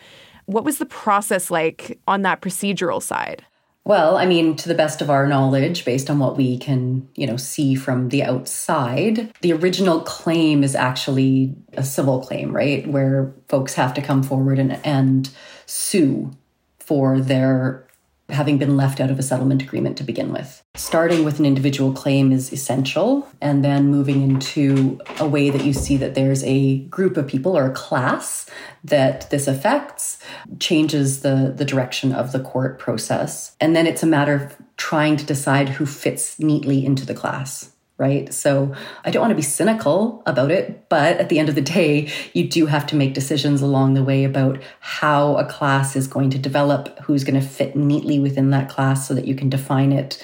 What 0.46 0.66
was 0.66 0.78
the 0.78 0.86
process 0.86 1.50
like 1.50 1.98
on 2.08 2.22
that 2.24 2.42
procedural 2.42 3.02
side? 3.02 3.46
Well, 3.88 4.18
I 4.18 4.26
mean, 4.26 4.56
to 4.58 4.68
the 4.68 4.74
best 4.74 5.04
of 5.04 5.12
our 5.12 5.28
knowledge, 5.28 5.86
based 5.86 6.10
on 6.10 6.18
what 6.18 6.36
we 6.36 6.58
can, 6.58 7.08
you 7.16 7.28
know, 7.28 7.38
see 7.38 7.76
from 7.76 8.10
the 8.10 8.24
outside, 8.24 9.32
the 9.42 9.54
original 9.54 10.02
claim 10.02 10.64
is 10.64 10.74
actually 10.74 11.56
a 11.74 11.84
civil 11.84 12.20
claim, 12.20 12.52
right? 12.52 12.88
Where 12.88 13.32
folks 13.48 13.76
have 13.76 13.94
to 13.94 14.02
come 14.02 14.24
forward 14.24 14.58
and, 14.58 14.80
and 14.84 15.30
sue 15.68 16.32
for 16.80 17.20
their 17.20 17.86
having 18.30 18.58
been 18.58 18.76
left 18.76 19.00
out 19.00 19.12
of 19.12 19.20
a 19.20 19.24
settlement 19.24 19.62
agreement 19.62 19.98
to 19.98 20.04
begin 20.04 20.34
with. 20.34 20.64
Starting 20.76 21.24
with 21.24 21.40
an 21.40 21.46
individual 21.46 21.94
claim 21.94 22.34
is 22.34 22.52
essential, 22.52 23.28
and 23.42 23.64
then 23.64 23.88
moving 23.88 24.22
into 24.22 25.00
a 25.20 25.28
way 25.28 25.50
that 25.50 25.64
you 25.64 25.72
see 25.72 25.96
that 25.96 26.16
there's 26.16 26.44
a 26.44 26.80
group 26.86 27.16
of 27.16 27.28
people 27.28 27.58
or 27.58 27.66
a 27.66 27.74
class 27.74 28.46
that 28.84 29.30
this 29.30 29.48
affects 29.48 30.20
changes 30.60 31.22
the, 31.22 31.54
the 31.56 31.66
direction 31.66 32.12
of 32.12 32.34
the 32.34 32.42
court 32.42 32.78
process. 32.78 33.56
And 33.62 33.74
then 33.74 33.88
it's 33.88 34.04
a 34.04 34.08
matter 34.08 34.34
of 34.36 34.56
trying 34.76 35.16
to 35.16 35.26
decide 35.26 35.70
who 35.70 35.86
fits 35.86 36.40
neatly 36.40 36.86
into 36.86 37.06
the 37.06 37.16
class 37.16 37.72
right? 37.98 38.34
So 38.34 38.76
I 39.06 39.12
don't 39.12 39.22
want 39.22 39.32
to 39.32 39.36
be 39.36 39.42
cynical 39.42 40.22
about 40.26 40.52
it, 40.52 40.90
but 40.90 41.18
at 41.18 41.30
the 41.30 41.40
end 41.40 41.48
of 41.48 41.56
the 41.56 41.62
day, 41.62 42.12
you 42.34 42.48
do 42.48 42.66
have 42.66 42.86
to 42.88 42.96
make 42.96 43.14
decisions 43.14 43.62
along 43.62 43.94
the 43.94 44.04
way 44.04 44.26
about 44.26 44.62
how 44.82 45.38
a 45.38 45.46
class 45.46 45.96
is 45.96 46.08
going 46.08 46.30
to 46.32 46.38
develop, 46.38 47.00
who's 47.00 47.24
going 47.24 47.40
to 47.40 47.48
fit 47.48 47.76
neatly 47.76 48.20
within 48.20 48.50
that 48.50 48.68
class 48.68 49.08
so 49.08 49.14
that 49.14 49.26
you 49.26 49.34
can 49.36 49.50
define 49.50 49.94
it 49.94 50.22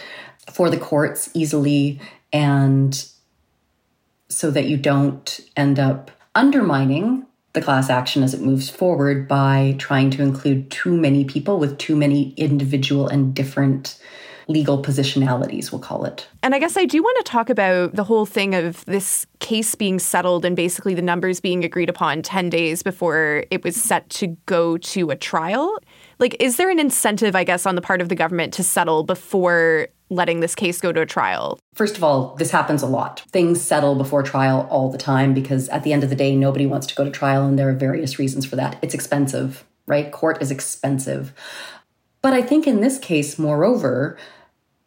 for 0.50 0.70
the 0.70 0.78
courts 0.78 1.30
easily 1.34 2.00
and 2.34 3.08
so 4.30 4.50
that 4.52 4.66
you 4.66 4.78
don't 4.78 5.40
end 5.56 5.80
up 5.80 6.12
undermining 6.36 7.26
the 7.54 7.62
class 7.62 7.90
action 7.90 8.24
as 8.24 8.34
it 8.34 8.42
moves 8.42 8.70
forward 8.70 9.28
by 9.28 9.76
trying 9.78 10.10
to 10.10 10.24
include 10.24 10.72
too 10.72 10.96
many 10.96 11.26
people 11.26 11.60
with 11.60 11.78
too 11.78 11.96
many 11.96 12.34
individual 12.38 13.08
and 13.08 13.34
different 13.34 14.00
legal 14.48 14.82
positionalities, 14.82 15.72
we'll 15.72 15.82
call 15.82 16.06
it. 16.06 16.28
And 16.44 16.54
I 16.56 16.60
guess 16.60 16.78
I 16.78 16.86
do 16.86 17.02
want 17.02 17.26
to 17.26 17.32
talk 17.32 17.50
about 17.50 17.96
the 17.96 18.04
whole 18.04 18.26
thing 18.26 18.56
of 18.56 18.84
this 18.86 19.26
case 19.40 19.76
being 19.76 20.00
settled 20.00 20.46
and 20.46 20.56
basically 20.56 20.94
the 20.94 21.02
numbers 21.02 21.40
being 21.40 21.64
agreed 21.64 21.90
upon 21.90 22.22
10 22.22 22.50
days 22.50 22.84
before 22.84 23.46
it 23.52 23.64
was 23.64 23.76
set 23.76 24.10
to 24.12 24.28
go 24.46 24.78
to 24.78 25.10
a 25.10 25.16
trial. 25.16 25.78
Like, 26.22 26.38
is 26.40 26.58
there 26.58 26.70
an 26.70 26.78
incentive, 26.78 27.36
I 27.36 27.44
guess, 27.44 27.66
on 27.66 27.74
the 27.74 27.82
part 27.82 28.00
of 28.00 28.08
the 28.08 28.16
government 28.16 28.54
to 28.54 28.64
settle 28.64 29.02
before 29.02 29.88
letting 30.12 30.40
this 30.40 30.54
case 30.54 30.80
go 30.80 30.92
to 30.92 31.02
a 31.02 31.06
trial? 31.06 31.58
First 31.74 31.98
of 31.98 32.04
all, 32.04 32.36
this 32.36 32.52
happens 32.52 32.84
a 32.84 32.88
lot. 32.88 33.24
Things 33.32 33.60
settle 33.60 33.96
before 33.96 34.22
trial 34.22 34.68
all 34.70 34.92
the 34.92 35.00
time 35.00 35.34
because 35.34 35.68
at 35.70 35.82
the 35.82 35.92
end 35.92 36.04
of 36.04 36.12
the 36.12 36.16
day, 36.16 36.36
nobody 36.36 36.68
wants 36.68 36.86
to 36.88 36.96
go 36.96 37.04
to 37.04 37.10
trial, 37.10 37.48
and 37.48 37.58
there 37.58 37.68
are 37.70 37.74
various 37.74 38.20
reasons 38.20 38.46
for 38.46 38.56
that. 38.56 38.78
It's 38.84 38.94
expensive, 38.94 39.66
right? 39.88 40.12
Court 40.12 40.40
is 40.44 40.52
expensive. 40.52 41.34
But 42.22 42.34
I 42.34 42.44
think 42.44 42.68
in 42.68 42.82
this 42.82 43.00
case, 43.00 43.40
moreover, 43.40 44.16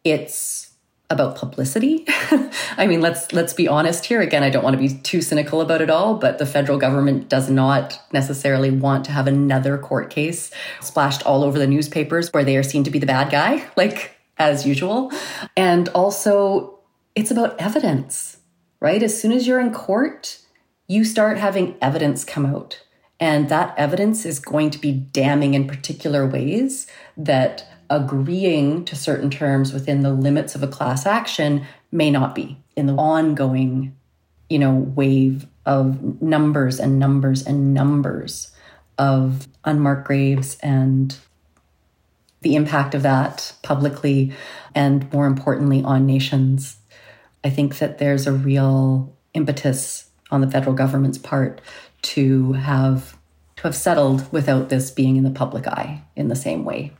it's 0.05 0.71
about 1.09 1.35
publicity. 1.35 2.05
I 2.77 2.87
mean, 2.87 3.01
let's 3.01 3.31
let's 3.31 3.53
be 3.53 3.67
honest 3.67 4.05
here. 4.05 4.21
Again, 4.21 4.43
I 4.43 4.49
don't 4.49 4.63
want 4.63 4.75
to 4.75 4.81
be 4.81 4.89
too 4.89 5.21
cynical 5.21 5.61
about 5.61 5.81
it 5.81 5.89
all, 5.89 6.15
but 6.15 6.39
the 6.39 6.45
federal 6.45 6.77
government 6.77 7.29
does 7.29 7.49
not 7.49 7.99
necessarily 8.11 8.71
want 8.71 9.05
to 9.05 9.11
have 9.11 9.27
another 9.27 9.77
court 9.77 10.09
case 10.09 10.51
splashed 10.81 11.23
all 11.23 11.43
over 11.43 11.59
the 11.59 11.67
newspapers 11.67 12.33
where 12.33 12.43
they 12.43 12.57
are 12.57 12.63
seen 12.63 12.83
to 12.83 12.91
be 12.91 12.99
the 12.99 13.05
bad 13.05 13.31
guy, 13.31 13.67
like 13.75 14.15
as 14.37 14.65
usual. 14.65 15.11
And 15.55 15.89
also, 15.89 16.79
it's 17.13 17.31
about 17.31 17.59
evidence, 17.59 18.37
right? 18.79 19.01
As 19.01 19.19
soon 19.19 19.31
as 19.31 19.47
you're 19.47 19.61
in 19.61 19.73
court, 19.73 20.39
you 20.87 21.03
start 21.03 21.37
having 21.37 21.75
evidence 21.81 22.23
come 22.23 22.45
out. 22.45 22.81
And 23.19 23.47
that 23.47 23.73
evidence 23.77 24.25
is 24.25 24.39
going 24.39 24.71
to 24.71 24.77
be 24.77 24.91
damning 24.91 25.53
in 25.53 25.67
particular 25.67 26.27
ways 26.27 26.85
that 27.15 27.65
agreeing 27.89 28.85
to 28.85 28.95
certain 28.95 29.29
terms 29.29 29.73
within 29.73 30.01
the 30.01 30.13
limits 30.13 30.55
of 30.55 30.63
a 30.63 30.67
class 30.67 31.05
action 31.05 31.65
may 31.91 32.09
not 32.11 32.35
be 32.35 32.57
in 32.75 32.87
the 32.87 32.95
ongoing 32.95 33.95
you 34.49 34.59
know 34.59 34.73
wave 34.73 35.47
of 35.65 36.21
numbers 36.21 36.79
and 36.79 36.99
numbers 36.99 37.45
and 37.45 37.73
numbers 37.73 38.51
of 38.97 39.47
unmarked 39.63 40.05
graves 40.05 40.57
and 40.61 41.17
the 42.41 42.55
impact 42.55 42.93
of 42.93 43.01
that 43.01 43.53
publicly 43.63 44.31
and 44.75 45.11
more 45.11 45.25
importantly 45.25 45.81
on 45.83 46.05
nations. 46.05 46.77
I 47.43 47.49
think 47.49 47.79
that 47.79 47.97
there's 47.97 48.27
a 48.27 48.33
real 48.33 49.13
impetus 49.33 50.09
on 50.31 50.41
the 50.41 50.49
federal 50.49 50.75
government's 50.75 51.17
part 51.17 51.59
to 52.03 52.53
have 52.53 53.17
to 53.57 53.63
have 53.63 53.75
settled 53.75 54.31
without 54.31 54.69
this 54.69 54.91
being 54.91 55.15
in 55.15 55.23
the 55.23 55.31
public 55.31 55.65
eye 55.65 56.03
in 56.15 56.27
the 56.27 56.35
same 56.35 56.65
way 56.65 56.91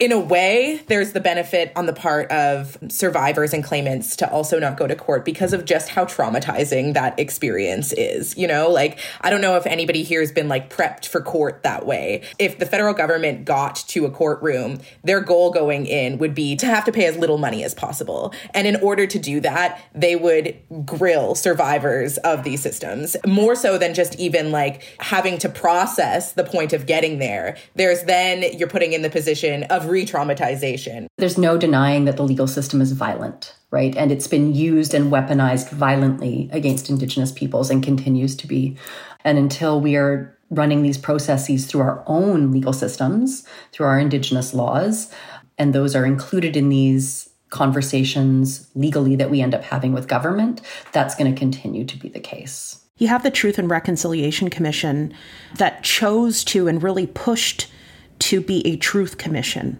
in 0.00 0.10
a 0.10 0.18
way, 0.18 0.82
there's 0.88 1.12
the 1.12 1.20
benefit 1.20 1.70
on 1.76 1.86
the 1.86 1.92
part 1.92 2.28
of 2.32 2.76
survivors 2.88 3.52
and 3.52 3.62
claimants 3.62 4.16
to 4.16 4.28
also 4.28 4.58
not 4.58 4.76
go 4.76 4.88
to 4.88 4.96
court 4.96 5.24
because 5.24 5.52
of 5.52 5.64
just 5.64 5.88
how 5.88 6.04
traumatizing 6.04 6.94
that 6.94 7.16
experience 7.18 7.92
is. 7.92 8.36
You 8.36 8.48
know, 8.48 8.68
like, 8.68 8.98
I 9.20 9.30
don't 9.30 9.40
know 9.40 9.56
if 9.56 9.66
anybody 9.66 10.02
here 10.02 10.18
has 10.18 10.32
been 10.32 10.48
like 10.48 10.68
prepped 10.68 11.06
for 11.06 11.20
court 11.20 11.62
that 11.62 11.86
way. 11.86 12.22
If 12.40 12.58
the 12.58 12.66
federal 12.66 12.92
government 12.92 13.44
got 13.44 13.76
to 13.88 14.04
a 14.04 14.10
courtroom, 14.10 14.80
their 15.04 15.20
goal 15.20 15.52
going 15.52 15.86
in 15.86 16.18
would 16.18 16.34
be 16.34 16.56
to 16.56 16.66
have 16.66 16.84
to 16.86 16.92
pay 16.92 17.06
as 17.06 17.16
little 17.16 17.38
money 17.38 17.62
as 17.62 17.72
possible. 17.72 18.34
And 18.52 18.66
in 18.66 18.74
order 18.76 19.06
to 19.06 19.18
do 19.20 19.38
that, 19.40 19.80
they 19.94 20.16
would 20.16 20.56
grill 20.84 21.36
survivors 21.36 22.18
of 22.18 22.42
these 22.42 22.60
systems 22.60 23.16
more 23.24 23.54
so 23.54 23.78
than 23.78 23.94
just 23.94 24.18
even 24.18 24.50
like 24.50 24.82
having 24.98 25.38
to 25.38 25.48
process 25.48 26.32
the 26.32 26.44
point 26.44 26.72
of 26.72 26.86
getting 26.86 27.20
there. 27.20 27.56
There's 27.76 28.02
then 28.02 28.42
you're 28.58 28.68
putting 28.68 28.92
in 28.92 29.02
the 29.02 29.10
position 29.10 29.62
of 29.64 29.84
re 29.94 30.04
traumatization. 30.04 31.06
There's 31.16 31.38
no 31.38 31.56
denying 31.56 32.04
that 32.04 32.16
the 32.16 32.24
legal 32.24 32.46
system 32.46 32.82
is 32.82 32.92
violent, 32.92 33.54
right? 33.70 33.96
And 33.96 34.12
it's 34.12 34.26
been 34.26 34.54
used 34.54 34.92
and 34.92 35.10
weaponized 35.10 35.70
violently 35.70 36.50
against 36.52 36.90
Indigenous 36.90 37.32
peoples 37.32 37.70
and 37.70 37.82
continues 37.82 38.36
to 38.36 38.46
be. 38.46 38.76
And 39.24 39.38
until 39.38 39.80
we 39.80 39.96
are 39.96 40.36
running 40.50 40.82
these 40.82 40.98
processes 40.98 41.66
through 41.66 41.80
our 41.80 42.04
own 42.06 42.50
legal 42.52 42.72
systems, 42.72 43.46
through 43.72 43.86
our 43.86 43.98
Indigenous 43.98 44.52
laws, 44.52 45.10
and 45.56 45.72
those 45.72 45.96
are 45.96 46.04
included 46.04 46.56
in 46.56 46.68
these 46.68 47.30
conversations 47.50 48.68
legally 48.74 49.14
that 49.14 49.30
we 49.30 49.40
end 49.40 49.54
up 49.54 49.62
having 49.62 49.92
with 49.92 50.08
government, 50.08 50.60
that's 50.92 51.14
going 51.14 51.32
to 51.32 51.38
continue 51.38 51.84
to 51.84 51.96
be 51.96 52.08
the 52.08 52.20
case. 52.20 52.80
You 52.98 53.08
have 53.08 53.22
the 53.22 53.30
Truth 53.30 53.58
and 53.58 53.70
Reconciliation 53.70 54.50
Commission 54.50 55.14
that 55.56 55.82
chose 55.84 56.44
to 56.44 56.68
and 56.68 56.82
really 56.82 57.06
pushed 57.06 57.68
to 58.24 58.40
be 58.40 58.66
a 58.66 58.76
truth 58.76 59.18
commission. 59.18 59.78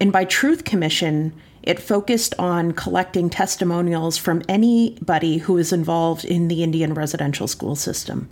And 0.00 0.12
by 0.12 0.24
truth 0.24 0.64
commission, 0.64 1.32
it 1.62 1.78
focused 1.78 2.34
on 2.40 2.72
collecting 2.72 3.30
testimonials 3.30 4.18
from 4.18 4.42
anybody 4.48 5.38
who 5.38 5.56
is 5.58 5.72
involved 5.72 6.24
in 6.24 6.48
the 6.48 6.64
Indian 6.64 6.92
residential 6.92 7.46
school 7.46 7.76
system. 7.76 8.28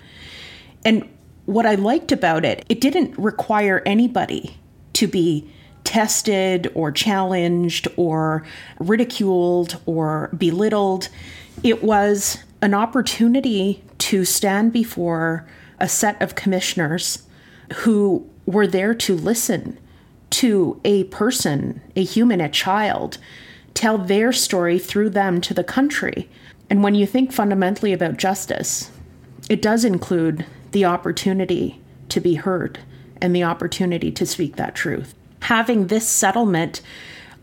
And 0.84 1.08
what 1.46 1.64
I 1.64 1.76
liked 1.76 2.10
about 2.10 2.44
it, 2.44 2.66
it 2.68 2.80
didn't 2.80 3.16
require 3.16 3.82
anybody 3.86 4.56
to 4.94 5.06
be 5.06 5.48
tested 5.84 6.70
or 6.74 6.90
challenged 6.90 7.86
or 7.96 8.44
ridiculed 8.80 9.80
or 9.86 10.28
belittled. 10.36 11.08
It 11.62 11.84
was 11.84 12.38
an 12.60 12.74
opportunity 12.74 13.82
to 13.98 14.24
stand 14.24 14.72
before 14.72 15.46
a 15.78 15.88
set 15.88 16.20
of 16.20 16.34
commissioners 16.34 17.22
who 17.74 18.28
were 18.46 18.66
there 18.66 18.94
to 18.94 19.14
listen 19.14 19.78
to 20.30 20.80
a 20.84 21.04
person, 21.04 21.80
a 21.94 22.02
human, 22.02 22.40
a 22.40 22.48
child, 22.48 23.18
tell 23.74 23.98
their 23.98 24.32
story 24.32 24.78
through 24.78 25.10
them 25.10 25.40
to 25.40 25.54
the 25.54 25.64
country. 25.64 26.28
And 26.70 26.82
when 26.82 26.94
you 26.94 27.06
think 27.06 27.32
fundamentally 27.32 27.92
about 27.92 28.16
justice, 28.16 28.90
it 29.48 29.60
does 29.60 29.84
include 29.84 30.46
the 30.72 30.84
opportunity 30.84 31.80
to 32.08 32.20
be 32.20 32.34
heard 32.34 32.78
and 33.20 33.34
the 33.34 33.44
opportunity 33.44 34.10
to 34.12 34.26
speak 34.26 34.56
that 34.56 34.74
truth. 34.74 35.14
Having 35.40 35.88
this 35.88 36.08
settlement 36.08 36.80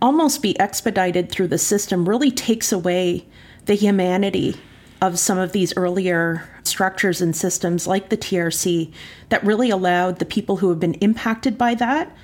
almost 0.01 0.41
be 0.41 0.59
expedited 0.59 1.29
through 1.29 1.47
the 1.47 1.57
system 1.57 2.07
really 2.07 2.31
takes 2.31 2.71
away 2.71 3.25
the 3.65 3.75
humanity 3.75 4.55
of 5.01 5.19
some 5.19 5.37
of 5.37 5.51
these 5.51 5.75
earlier 5.77 6.47
structures 6.69 7.21
and 7.21 7.35
systems 7.35 7.87
like 7.87 8.09
the 8.09 8.17
TRC 8.17 8.93
that 9.29 9.43
really 9.43 9.69
allowed 9.69 10.19
the 10.19 10.25
people 10.25 10.57
who 10.57 10.69
have 10.69 10.79
been 10.79 10.93
impacted 10.95 11.57
by 11.57 11.73
that 11.75 12.15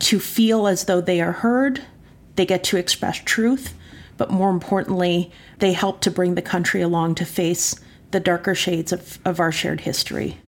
to 0.00 0.20
feel 0.20 0.66
as 0.66 0.84
though 0.84 1.00
they 1.00 1.20
are 1.20 1.32
heard, 1.32 1.82
they 2.36 2.44
get 2.44 2.64
to 2.64 2.76
express 2.76 3.18
truth, 3.18 3.74
but 4.16 4.30
more 4.30 4.50
importantly, 4.50 5.30
they 5.58 5.72
help 5.72 6.00
to 6.00 6.10
bring 6.10 6.34
the 6.34 6.42
country 6.42 6.82
along 6.82 7.14
to 7.14 7.24
face 7.24 7.74
the 8.10 8.20
darker 8.20 8.54
shades 8.54 8.92
of, 8.92 9.18
of 9.24 9.40
our 9.40 9.52
shared 9.52 9.80
history. 9.80 10.41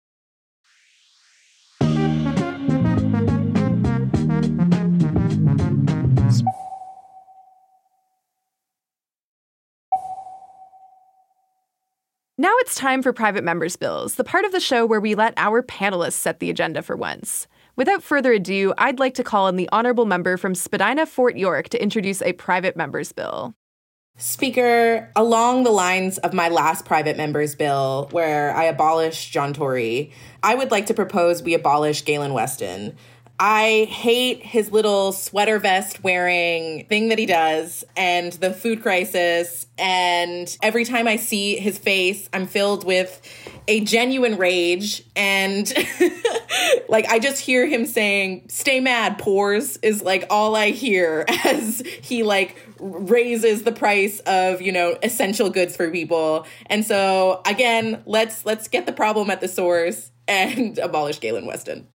It's 12.71 12.79
time 12.79 13.03
for 13.03 13.11
Private 13.11 13.43
Members 13.43 13.75
Bills, 13.75 14.15
the 14.15 14.23
part 14.23 14.45
of 14.45 14.53
the 14.53 14.59
show 14.61 14.85
where 14.85 15.01
we 15.01 15.13
let 15.13 15.33
our 15.35 15.61
panelists 15.61 16.13
set 16.13 16.39
the 16.39 16.49
agenda 16.49 16.81
for 16.81 16.95
once. 16.95 17.45
Without 17.75 18.01
further 18.01 18.31
ado, 18.31 18.73
I'd 18.77 18.97
like 18.97 19.13
to 19.15 19.25
call 19.25 19.47
on 19.47 19.57
the 19.57 19.67
honorable 19.73 20.05
member 20.05 20.37
from 20.37 20.55
Spadina, 20.55 21.05
Fort 21.05 21.35
York 21.35 21.67
to 21.67 21.83
introduce 21.83 22.21
a 22.21 22.31
private 22.31 22.77
members 22.77 23.11
bill. 23.11 23.53
Speaker, 24.15 25.11
along 25.17 25.63
the 25.63 25.69
lines 25.69 26.17
of 26.19 26.33
my 26.33 26.47
last 26.47 26.85
private 26.85 27.17
members 27.17 27.55
bill, 27.55 28.07
where 28.11 28.55
I 28.55 28.63
abolished 28.63 29.33
John 29.33 29.53
Tory, 29.53 30.13
I 30.41 30.55
would 30.55 30.71
like 30.71 30.85
to 30.85 30.93
propose 30.93 31.43
we 31.43 31.53
abolish 31.53 32.05
Galen 32.05 32.31
Weston. 32.31 32.95
I 33.43 33.85
hate 33.85 34.43
his 34.43 34.71
little 34.71 35.11
sweater 35.11 35.57
vest 35.57 36.03
wearing 36.03 36.85
thing 36.85 37.09
that 37.09 37.17
he 37.17 37.25
does 37.25 37.83
and 37.97 38.31
the 38.33 38.53
food 38.53 38.83
crisis. 38.83 39.65
And 39.79 40.55
every 40.61 40.85
time 40.85 41.07
I 41.07 41.15
see 41.15 41.55
his 41.55 41.79
face, 41.79 42.29
I'm 42.33 42.45
filled 42.45 42.85
with 42.85 43.19
a 43.67 43.79
genuine 43.79 44.37
rage. 44.37 45.03
And 45.15 45.73
like, 46.87 47.07
I 47.07 47.17
just 47.17 47.41
hear 47.41 47.65
him 47.65 47.87
saying, 47.87 48.45
stay 48.49 48.79
mad, 48.79 49.17
pores, 49.17 49.77
is 49.77 50.03
like 50.03 50.27
all 50.29 50.55
I 50.55 50.69
hear 50.69 51.25
as 51.43 51.81
he 52.03 52.21
like 52.21 52.55
raises 52.79 53.63
the 53.63 53.71
price 53.71 54.19
of, 54.19 54.61
you 54.61 54.71
know, 54.71 54.95
essential 55.01 55.49
goods 55.49 55.75
for 55.75 55.89
people. 55.89 56.45
And 56.67 56.85
so 56.85 57.41
again, 57.47 58.03
let's, 58.05 58.45
let's 58.45 58.67
get 58.67 58.85
the 58.85 58.93
problem 58.93 59.31
at 59.31 59.41
the 59.41 59.47
source 59.47 60.11
and 60.27 60.77
abolish 60.77 61.19
Galen 61.19 61.47
Weston. 61.47 61.87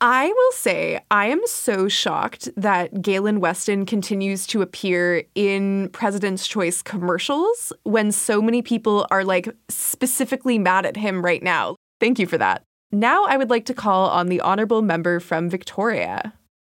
I 0.00 0.26
will 0.26 0.52
say 0.52 1.00
I 1.10 1.26
am 1.26 1.40
so 1.46 1.88
shocked 1.88 2.50
that 2.56 3.00
Galen 3.00 3.40
Weston 3.40 3.86
continues 3.86 4.46
to 4.48 4.60
appear 4.60 5.24
in 5.34 5.88
President's 5.90 6.46
Choice 6.46 6.82
commercials 6.82 7.72
when 7.84 8.12
so 8.12 8.42
many 8.42 8.60
people 8.60 9.06
are 9.10 9.24
like 9.24 9.48
specifically 9.68 10.58
mad 10.58 10.84
at 10.84 10.98
him 10.98 11.24
right 11.24 11.42
now. 11.42 11.76
Thank 11.98 12.18
you 12.18 12.26
for 12.26 12.36
that. 12.36 12.62
Now 12.92 13.24
I 13.24 13.38
would 13.38 13.48
like 13.48 13.64
to 13.66 13.74
call 13.74 14.10
on 14.10 14.26
the 14.26 14.40
honorable 14.42 14.82
member 14.82 15.18
from 15.18 15.48
Victoria. 15.48 16.34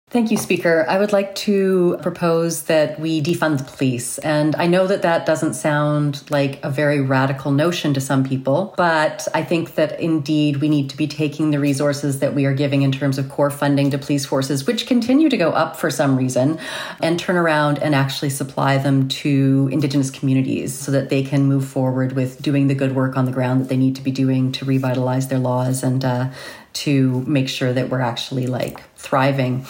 Thank 0.09 0.31
you, 0.31 0.37
Speaker. 0.37 0.87
I 0.89 1.01
would 1.01 1.13
like 1.13 1.35
to 1.35 1.99
propose 2.01 2.63
that 2.67 3.01
we 3.01 3.21
defund 3.21 3.59
the 3.59 3.65
police. 3.65 4.19
And 4.19 4.55
I 4.55 4.69
know 4.69 4.87
that 4.87 5.03
that 5.03 5.27
doesn't 5.27 5.55
sound 5.55 6.23
like 6.31 6.65
a 6.65 6.71
very 6.71 7.01
radical 7.01 7.51
notion 7.51 7.93
to 7.95 8.01
some 8.01 8.23
people, 8.23 8.73
but 8.77 9.27
I 9.35 9.43
think 9.43 9.75
that 9.75 9.99
indeed 9.99 10.59
we 10.59 10.69
need 10.69 10.91
to 10.91 10.97
be 10.97 11.09
taking 11.09 11.51
the 11.51 11.59
resources 11.59 12.21
that 12.21 12.35
we 12.37 12.45
are 12.45 12.55
giving 12.55 12.83
in 12.83 12.93
terms 12.93 13.19
of 13.19 13.29
core 13.29 13.51
funding 13.51 13.91
to 13.91 13.99
police 13.99 14.25
forces, 14.25 14.65
which 14.65 14.87
continue 14.87 15.29
to 15.29 15.37
go 15.37 15.51
up 15.51 15.77
for 15.77 15.91
some 15.91 16.17
reason, 16.17 16.61
and 17.03 17.19
turn 17.19 17.37
around 17.37 17.81
and 17.81 17.93
actually 17.93 18.31
supply 18.31 18.79
them 18.79 19.09
to 19.09 19.69
Indigenous 19.73 20.11
communities 20.11 20.73
so 20.73 20.93
that 20.93 21.09
they 21.09 21.25
can 21.25 21.47
move 21.47 21.67
forward 21.67 22.13
with 22.13 22.41
doing 22.41 22.69
the 22.69 22.77
good 22.77 22.95
work 22.95 23.17
on 23.17 23.25
the 23.25 23.33
ground 23.33 23.61
that 23.61 23.69
they 23.69 23.77
need 23.77 23.97
to 23.97 24.03
be 24.03 24.13
doing 24.13 24.53
to 24.53 24.65
revitalize 24.65 25.27
their 25.27 25.41
laws 25.41 25.83
and 25.83 26.05
uh, 26.05 26.31
to 26.77 27.23
make 27.23 27.49
sure 27.49 27.73
that 27.73 27.89
we're 27.89 28.01
actually 28.01 28.47
like 28.47 28.83
thriving. 28.97 29.67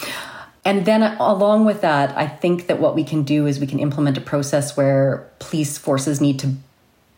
And 0.64 0.84
then 0.84 1.02
along 1.20 1.64
with 1.64 1.80
that, 1.82 2.16
I 2.16 2.26
think 2.26 2.66
that 2.66 2.80
what 2.80 2.96
we 2.96 3.04
can 3.04 3.22
do 3.22 3.46
is 3.46 3.60
we 3.60 3.68
can 3.68 3.78
implement 3.78 4.18
a 4.18 4.20
process 4.20 4.76
where 4.76 5.30
police 5.38 5.78
forces 5.78 6.20
need 6.20 6.40
to 6.40 6.54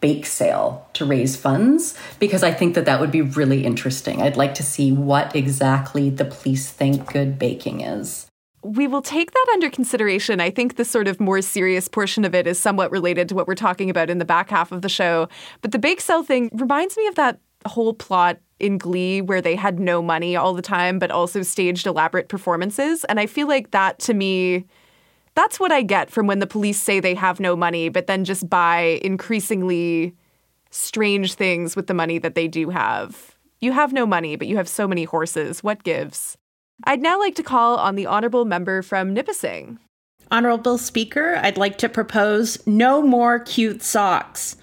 bake 0.01 0.27
sale 0.27 0.87
to 0.93 1.05
raise 1.05 1.35
funds 1.35 1.97
because 2.21 2.43
I 2.43 2.53
think 2.53 2.75
that 2.75 2.85
that 2.85 3.01
would 3.01 3.11
be 3.11 3.23
really 3.23 3.65
interesting. 3.65 4.23
I'd 4.23 4.37
like 4.37 4.55
to 4.57 4.63
see 4.63 4.93
what 4.93 5.35
exactly 5.35 6.11
the 6.11 6.25
police 6.27 6.71
think 6.71 7.11
good 7.13 7.39
baking 7.39 7.81
is. 7.81 8.27
We 8.63 8.87
will 8.87 9.03
take 9.03 9.31
that 9.33 9.47
under 9.53 9.71
consideration. 9.71 10.41
I 10.41 10.51
think 10.51 10.77
the 10.77 10.85
sort 10.85 11.09
of 11.09 11.19
more 11.19 11.41
serious 11.41 11.89
portion 11.89 12.25
of 12.25 12.35
it 12.35 12.47
is 12.47 12.59
somewhat 12.59 12.91
related 12.91 13.29
to 13.31 13.35
what 13.35 13.49
we're 13.49 13.55
talking 13.55 13.89
about 13.89 14.11
in 14.11 14.19
the 14.19 14.25
back 14.25 14.51
half 14.51 14.73
of 14.73 14.83
the 14.83 14.89
show. 14.89 15.29
But 15.63 15.73
the 15.73 15.79
bake 15.79 16.01
sale 16.01 16.23
thing 16.23 16.51
reminds 16.53 16.97
me 16.97 17.07
of 17.07 17.15
that 17.15 17.41
whole 17.67 17.95
plot 17.95 18.41
in 18.61 18.79
Glee 18.79 19.21
where 19.21 19.41
they 19.41 19.57
had 19.57 19.79
no 19.79 20.03
money 20.03 20.37
all 20.37 20.55
the 20.55 20.63
time, 20.63 20.99
but 20.99 21.11
also 21.11 21.43
staged 21.43 21.87
elaborate 21.87 22.29
performances. 22.29 23.05
And 23.05 23.21
I 23.21 23.27
feel 23.27 23.47
like 23.47 23.71
that 23.71 23.99
to 24.01 24.15
me, 24.15 24.67
that's 25.35 25.61
what 25.61 25.73
I 25.73 25.83
get 25.83 26.11
from 26.11 26.27
when 26.27 26.41
the 26.41 26.47
police 26.47 26.81
say 26.81 26.99
they 26.99 27.15
have 27.15 27.39
no 27.39 27.55
money, 27.55 27.89
but 27.89 28.07
then 28.07 28.25
just 28.25 28.49
buy 28.51 29.01
increasingly 29.03 30.15
strange 30.71 31.35
things 31.35 31.77
with 31.77 31.87
the 31.87 31.95
money 31.95 32.19
that 32.19 32.35
they 32.35 32.49
do 32.49 32.71
have. 32.71 33.37
You 33.61 33.73
have 33.73 33.93
no 33.93 34.07
money, 34.07 34.37
but 34.37 34.49
you 34.49 34.57
have 34.57 34.69
so 34.69 34.87
many 34.87 35.05
horses. 35.05 35.63
What 35.63 35.83
gives? 35.83 36.37
I'd 36.85 37.01
now 37.01 37.19
like 37.19 37.35
to 37.37 37.43
call 37.43 37.77
on 37.77 37.97
the 37.97 38.07
honorable 38.07 38.45
member 38.45 38.83
from 38.83 39.15
Nipissing. 39.15 39.79
Honorable 40.31 40.79
Speaker, 40.79 41.41
I'd 41.43 41.57
like 41.57 41.79
to 41.79 41.89
propose 41.89 42.65
no 42.67 43.03
more 43.03 43.41
cute 43.41 43.83
socks. 43.83 44.57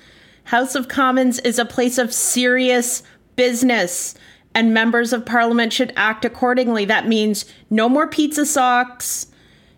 House 0.45 0.75
of 0.75 0.87
Commons 0.87 1.39
is 1.39 1.57
a 1.57 1.65
place 1.65 1.97
of 1.97 2.13
serious 2.13 3.01
business, 3.35 4.15
and 4.53 4.73
members 4.73 5.13
of 5.13 5.25
parliament 5.25 5.73
should 5.73 5.93
act 5.95 6.25
accordingly. 6.25 6.85
That 6.85 7.07
means 7.07 7.45
no 7.69 7.89
more 7.89 8.07
pizza 8.07 8.45
socks, 8.45 9.27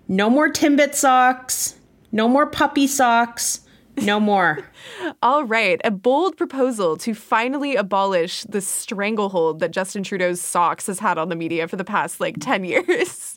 no 0.08 0.30
more 0.30 0.50
Timbit 0.50 0.94
socks, 0.94 1.76
no 2.12 2.28
more 2.28 2.46
puppy 2.46 2.88
socks, 2.88 3.62
no 3.98 4.20
more. 4.20 4.60
All 5.22 5.44
right, 5.44 5.82
a 5.84 5.92
bold 5.92 6.38
proposal 6.38 6.98
to 6.98 7.14
finally 7.14 7.76
abolish 7.76 8.44
the 8.44 8.62
stranglehold 8.62 9.60
that 9.60 9.72
Justin 9.72 10.04
Trudeau's 10.04 10.42
socks 10.42 10.88
has 10.88 11.00
had 11.00 11.18
on 11.18 11.30
the 11.30 11.36
media 11.36 11.68
for 11.68 11.76
the 11.76 11.84
past 11.84 12.20
like 12.20 12.38
10 12.40 12.64
years. 12.64 13.37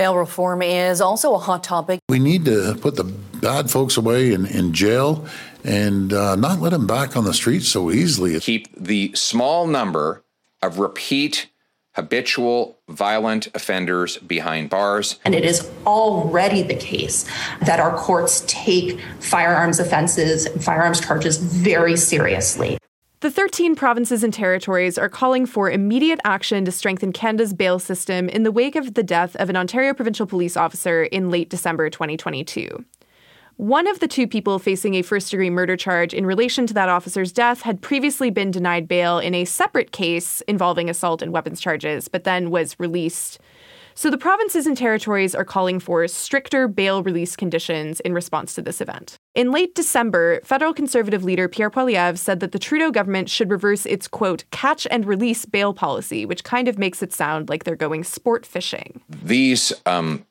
Bail 0.00 0.16
reform 0.16 0.62
is 0.62 1.02
also 1.02 1.34
a 1.34 1.38
hot 1.38 1.62
topic. 1.62 2.00
We 2.08 2.18
need 2.18 2.46
to 2.46 2.74
put 2.80 2.96
the 2.96 3.04
bad 3.04 3.70
folks 3.70 3.98
away 3.98 4.32
in, 4.32 4.46
in 4.46 4.72
jail 4.72 5.26
and 5.62 6.10
uh, 6.10 6.36
not 6.36 6.58
let 6.58 6.70
them 6.70 6.86
back 6.86 7.18
on 7.18 7.24
the 7.24 7.34
streets 7.34 7.68
so 7.68 7.90
easily. 7.90 8.40
Keep 8.40 8.82
the 8.82 9.12
small 9.14 9.66
number 9.66 10.24
of 10.62 10.78
repeat 10.78 11.50
habitual 11.96 12.78
violent 12.88 13.48
offenders 13.54 14.16
behind 14.16 14.70
bars. 14.70 15.18
And 15.22 15.34
it 15.34 15.44
is 15.44 15.70
already 15.86 16.62
the 16.62 16.76
case 16.76 17.28
that 17.60 17.78
our 17.78 17.94
courts 17.94 18.42
take 18.46 18.98
firearms 19.18 19.80
offenses 19.80 20.46
and 20.46 20.64
firearms 20.64 21.02
charges 21.02 21.36
very 21.36 21.98
seriously. 21.98 22.78
The 23.20 23.30
13 23.30 23.76
provinces 23.76 24.24
and 24.24 24.32
territories 24.32 24.96
are 24.96 25.10
calling 25.10 25.44
for 25.44 25.70
immediate 25.70 26.20
action 26.24 26.64
to 26.64 26.72
strengthen 26.72 27.12
Canada's 27.12 27.52
bail 27.52 27.78
system 27.78 28.30
in 28.30 28.44
the 28.44 28.50
wake 28.50 28.76
of 28.76 28.94
the 28.94 29.02
death 29.02 29.36
of 29.36 29.50
an 29.50 29.56
Ontario 29.56 29.92
provincial 29.92 30.26
police 30.26 30.56
officer 30.56 31.02
in 31.02 31.28
late 31.28 31.50
December 31.50 31.90
2022. 31.90 32.82
One 33.58 33.86
of 33.86 34.00
the 34.00 34.08
two 34.08 34.26
people 34.26 34.58
facing 34.58 34.94
a 34.94 35.02
first 35.02 35.30
degree 35.30 35.50
murder 35.50 35.76
charge 35.76 36.14
in 36.14 36.24
relation 36.24 36.66
to 36.68 36.72
that 36.72 36.88
officer's 36.88 37.30
death 37.30 37.60
had 37.60 37.82
previously 37.82 38.30
been 38.30 38.50
denied 38.50 38.88
bail 38.88 39.18
in 39.18 39.34
a 39.34 39.44
separate 39.44 39.92
case 39.92 40.40
involving 40.48 40.88
assault 40.88 41.20
and 41.20 41.30
weapons 41.30 41.60
charges, 41.60 42.08
but 42.08 42.24
then 42.24 42.48
was 42.48 42.80
released 42.80 43.38
so 44.00 44.08
the 44.08 44.16
provinces 44.16 44.66
and 44.66 44.78
territories 44.78 45.34
are 45.34 45.44
calling 45.44 45.78
for 45.78 46.08
stricter 46.08 46.66
bail 46.68 47.02
release 47.02 47.36
conditions 47.36 48.00
in 48.00 48.14
response 48.14 48.54
to 48.54 48.62
this 48.62 48.80
event. 48.80 49.18
In 49.34 49.52
late 49.52 49.74
December, 49.74 50.40
federal 50.42 50.72
conservative 50.72 51.22
leader 51.22 51.48
Pierre 51.48 51.70
Poilievre 51.70 52.16
said 52.16 52.40
that 52.40 52.52
the 52.52 52.58
Trudeau 52.58 52.90
government 52.90 53.28
should 53.28 53.50
reverse 53.50 53.84
its 53.84 54.08
quote 54.08 54.44
catch 54.52 54.86
and 54.90 55.04
release 55.04 55.44
bail 55.44 55.74
policy, 55.74 56.24
which 56.24 56.44
kind 56.44 56.66
of 56.66 56.78
makes 56.78 57.02
it 57.02 57.12
sound 57.12 57.50
like 57.50 57.64
they're 57.64 57.76
going 57.76 58.02
sport 58.02 58.46
fishing. 58.46 59.02
These 59.10 59.70
um, 59.84 60.24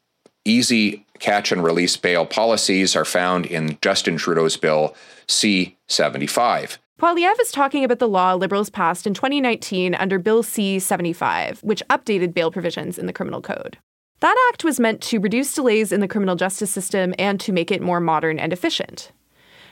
easy 0.46 1.06
catch 1.20 1.52
and 1.52 1.64
release 1.64 1.96
bail 1.96 2.26
policies 2.26 2.96
are 2.96 3.06
found 3.06 3.46
in 3.46 3.78
Justin 3.84 4.18
Trudeau's 4.18 4.58
bill 4.58 4.96
C75. 5.28 6.80
Poilievre 7.00 7.40
is 7.40 7.54
talking 7.54 7.86
about 7.86 8.00
the 8.00 8.10
law 8.10 8.34
liberals 8.34 8.70
passed 8.70 9.08
in 9.08 9.14
2019 9.14 9.96
under 9.96 10.20
Bill 10.20 10.44
C 10.44 10.80
75, 10.80 11.62
which 11.62 11.82
updated 11.90 12.34
bail 12.34 12.52
provisions 12.52 13.00
in 13.00 13.06
the 13.06 13.14
criminal 13.14 13.42
code. 13.42 13.78
That 14.20 14.36
act 14.52 14.66
was 14.66 14.82
meant 14.82 15.00
to 15.04 15.22
reduce 15.22 15.54
delays 15.54 15.94
in 15.94 16.02
the 16.02 16.10
criminal 16.10 16.36
justice 16.36 16.72
system 16.72 17.14
and 17.18 17.40
to 17.40 17.54
make 17.54 17.72
it 17.72 17.82
more 17.82 18.02
modern 18.02 18.38
and 18.38 18.52
efficient. 18.52 19.14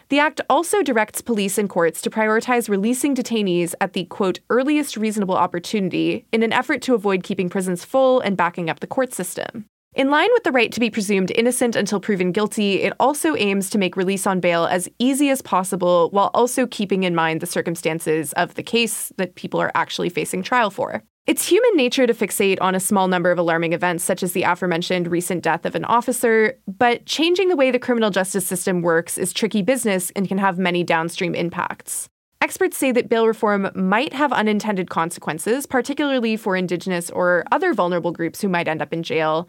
The 0.07 0.19
act 0.19 0.39
also 0.49 0.81
directs 0.81 1.19
police 1.19 1.57
and 1.57 1.69
courts 1.69 2.01
to 2.03 2.09
prioritize 2.09 2.69
releasing 2.69 3.13
detainees 3.13 3.75
at 3.81 3.91
the 3.91 4.05
quote 4.05 4.39
earliest 4.49 4.95
reasonable 4.95 5.35
opportunity 5.35 6.25
in 6.31 6.43
an 6.43 6.53
effort 6.53 6.81
to 6.83 6.95
avoid 6.95 7.23
keeping 7.23 7.49
prisons 7.49 7.83
full 7.83 8.21
and 8.21 8.37
backing 8.37 8.69
up 8.69 8.79
the 8.79 8.87
court 8.87 9.13
system. 9.13 9.65
In 9.95 10.11
line 10.11 10.29
with 10.33 10.43
the 10.43 10.51
right 10.51 10.71
to 10.73 10.79
be 10.79 10.91
presumed 10.91 11.31
innocent 11.31 11.75
until 11.75 11.99
proven 11.99 12.31
guilty, 12.31 12.83
it 12.83 12.93
also 12.99 13.35
aims 13.35 13.69
to 13.71 13.79
make 13.79 13.97
release 13.97 14.27
on 14.27 14.39
bail 14.39 14.65
as 14.65 14.87
easy 14.99 15.29
as 15.29 15.41
possible 15.41 16.09
while 16.11 16.29
also 16.35 16.67
keeping 16.67 17.01
in 17.01 17.15
mind 17.15 17.41
the 17.41 17.47
circumstances 17.47 18.31
of 18.33 18.53
the 18.53 18.61
case 18.61 19.11
that 19.17 19.33
people 19.33 19.59
are 19.59 19.71
actually 19.73 20.09
facing 20.09 20.43
trial 20.43 20.69
for. 20.69 21.01
It's 21.25 21.47
human 21.47 21.75
nature 21.75 22.05
to 22.05 22.13
fixate 22.13 22.57
on 22.61 22.75
a 22.75 22.79
small 22.79 23.07
number 23.07 23.31
of 23.31 23.39
alarming 23.39 23.73
events, 23.73 24.03
such 24.03 24.23
as 24.23 24.33
the 24.33 24.43
aforementioned 24.43 25.07
recent 25.07 25.43
death 25.43 25.65
of 25.65 25.75
an 25.75 25.83
officer, 25.83 26.57
but 26.67 27.05
changing 27.05 27.49
the 27.49 27.55
way 27.55 27.71
the 27.71 27.79
criminal 27.79 28.11
justice 28.11 28.45
system 28.45 28.81
works 28.81 29.17
is 29.17 29.33
tricky 29.33 29.61
business 29.61 30.11
and 30.11 30.27
can 30.27 30.37
have 30.37 30.57
many 30.57 30.83
downstream 30.83 31.33
impacts. 31.35 32.07
Experts 32.39 32.77
say 32.77 32.91
that 32.91 33.09
bail 33.09 33.27
reform 33.27 33.69
might 33.73 34.13
have 34.13 34.31
unintended 34.31 34.89
consequences, 34.89 35.65
particularly 35.65 36.37
for 36.37 36.55
Indigenous 36.55 37.09
or 37.09 37.43
other 37.51 37.73
vulnerable 37.73 38.11
groups 38.11 38.41
who 38.41 38.47
might 38.47 38.67
end 38.67 38.81
up 38.81 38.93
in 38.93 39.01
jail, 39.01 39.47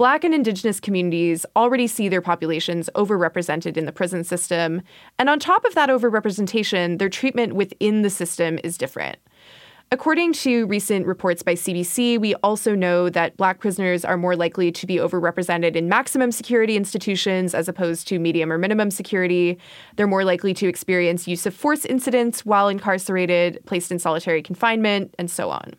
Black 0.00 0.24
and 0.24 0.34
Indigenous 0.34 0.80
communities 0.80 1.44
already 1.54 1.86
see 1.86 2.08
their 2.08 2.22
populations 2.22 2.88
overrepresented 2.94 3.76
in 3.76 3.84
the 3.84 3.92
prison 3.92 4.24
system. 4.24 4.80
And 5.18 5.28
on 5.28 5.38
top 5.38 5.66
of 5.66 5.74
that 5.74 5.90
overrepresentation, 5.90 6.98
their 6.98 7.10
treatment 7.10 7.52
within 7.52 8.00
the 8.00 8.08
system 8.08 8.58
is 8.64 8.78
different. 8.78 9.18
According 9.92 10.34
to 10.34 10.66
recent 10.66 11.04
reports 11.04 11.42
by 11.42 11.54
CBC, 11.54 12.20
we 12.20 12.36
also 12.44 12.76
know 12.76 13.10
that 13.10 13.36
Black 13.36 13.58
prisoners 13.58 14.04
are 14.04 14.16
more 14.16 14.36
likely 14.36 14.70
to 14.70 14.86
be 14.86 14.98
overrepresented 14.98 15.74
in 15.74 15.88
maximum 15.88 16.30
security 16.30 16.76
institutions 16.76 17.56
as 17.56 17.68
opposed 17.68 18.06
to 18.06 18.20
medium 18.20 18.52
or 18.52 18.58
minimum 18.58 18.92
security. 18.92 19.58
They're 19.96 20.06
more 20.06 20.22
likely 20.22 20.54
to 20.54 20.68
experience 20.68 21.26
use 21.26 21.44
of 21.44 21.56
force 21.56 21.84
incidents 21.84 22.46
while 22.46 22.68
incarcerated, 22.68 23.58
placed 23.66 23.90
in 23.90 23.98
solitary 23.98 24.42
confinement, 24.42 25.12
and 25.18 25.28
so 25.28 25.50
on. 25.50 25.74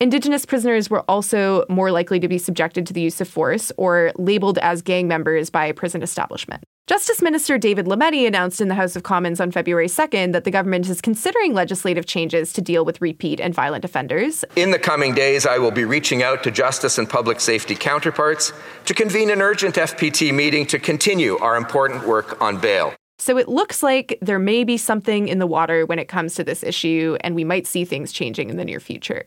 Indigenous 0.00 0.44
prisoners 0.44 0.90
were 0.90 1.04
also 1.08 1.64
more 1.68 1.92
likely 1.92 2.18
to 2.18 2.26
be 2.26 2.38
subjected 2.38 2.88
to 2.88 2.92
the 2.92 3.02
use 3.02 3.20
of 3.20 3.28
force 3.28 3.70
or 3.76 4.10
labeled 4.16 4.58
as 4.58 4.82
gang 4.82 5.06
members 5.06 5.48
by 5.48 5.70
prison 5.70 6.02
establishment. 6.02 6.64
Justice 6.88 7.20
Minister 7.20 7.58
David 7.58 7.84
Lametti 7.84 8.26
announced 8.26 8.62
in 8.62 8.68
the 8.68 8.74
House 8.74 8.96
of 8.96 9.02
Commons 9.02 9.40
on 9.40 9.50
February 9.50 9.88
2nd 9.88 10.32
that 10.32 10.44
the 10.44 10.50
government 10.50 10.88
is 10.88 11.02
considering 11.02 11.52
legislative 11.52 12.06
changes 12.06 12.50
to 12.54 12.62
deal 12.62 12.82
with 12.82 12.98
repeat 13.02 13.40
and 13.40 13.54
violent 13.54 13.84
offenders. 13.84 14.42
In 14.56 14.70
the 14.70 14.78
coming 14.78 15.14
days, 15.14 15.44
I 15.44 15.58
will 15.58 15.70
be 15.70 15.84
reaching 15.84 16.22
out 16.22 16.42
to 16.44 16.50
justice 16.50 16.96
and 16.96 17.06
public 17.06 17.40
safety 17.40 17.74
counterparts 17.74 18.54
to 18.86 18.94
convene 18.94 19.28
an 19.28 19.42
urgent 19.42 19.74
FPT 19.74 20.32
meeting 20.32 20.64
to 20.68 20.78
continue 20.78 21.36
our 21.40 21.58
important 21.58 22.06
work 22.06 22.40
on 22.40 22.58
bail. 22.58 22.94
So 23.18 23.36
it 23.36 23.48
looks 23.48 23.82
like 23.82 24.16
there 24.22 24.38
may 24.38 24.64
be 24.64 24.78
something 24.78 25.28
in 25.28 25.40
the 25.40 25.46
water 25.46 25.84
when 25.84 25.98
it 25.98 26.08
comes 26.08 26.36
to 26.36 26.42
this 26.42 26.62
issue, 26.62 27.18
and 27.20 27.34
we 27.34 27.44
might 27.44 27.66
see 27.66 27.84
things 27.84 28.12
changing 28.12 28.48
in 28.48 28.56
the 28.56 28.64
near 28.64 28.80
future. 28.80 29.24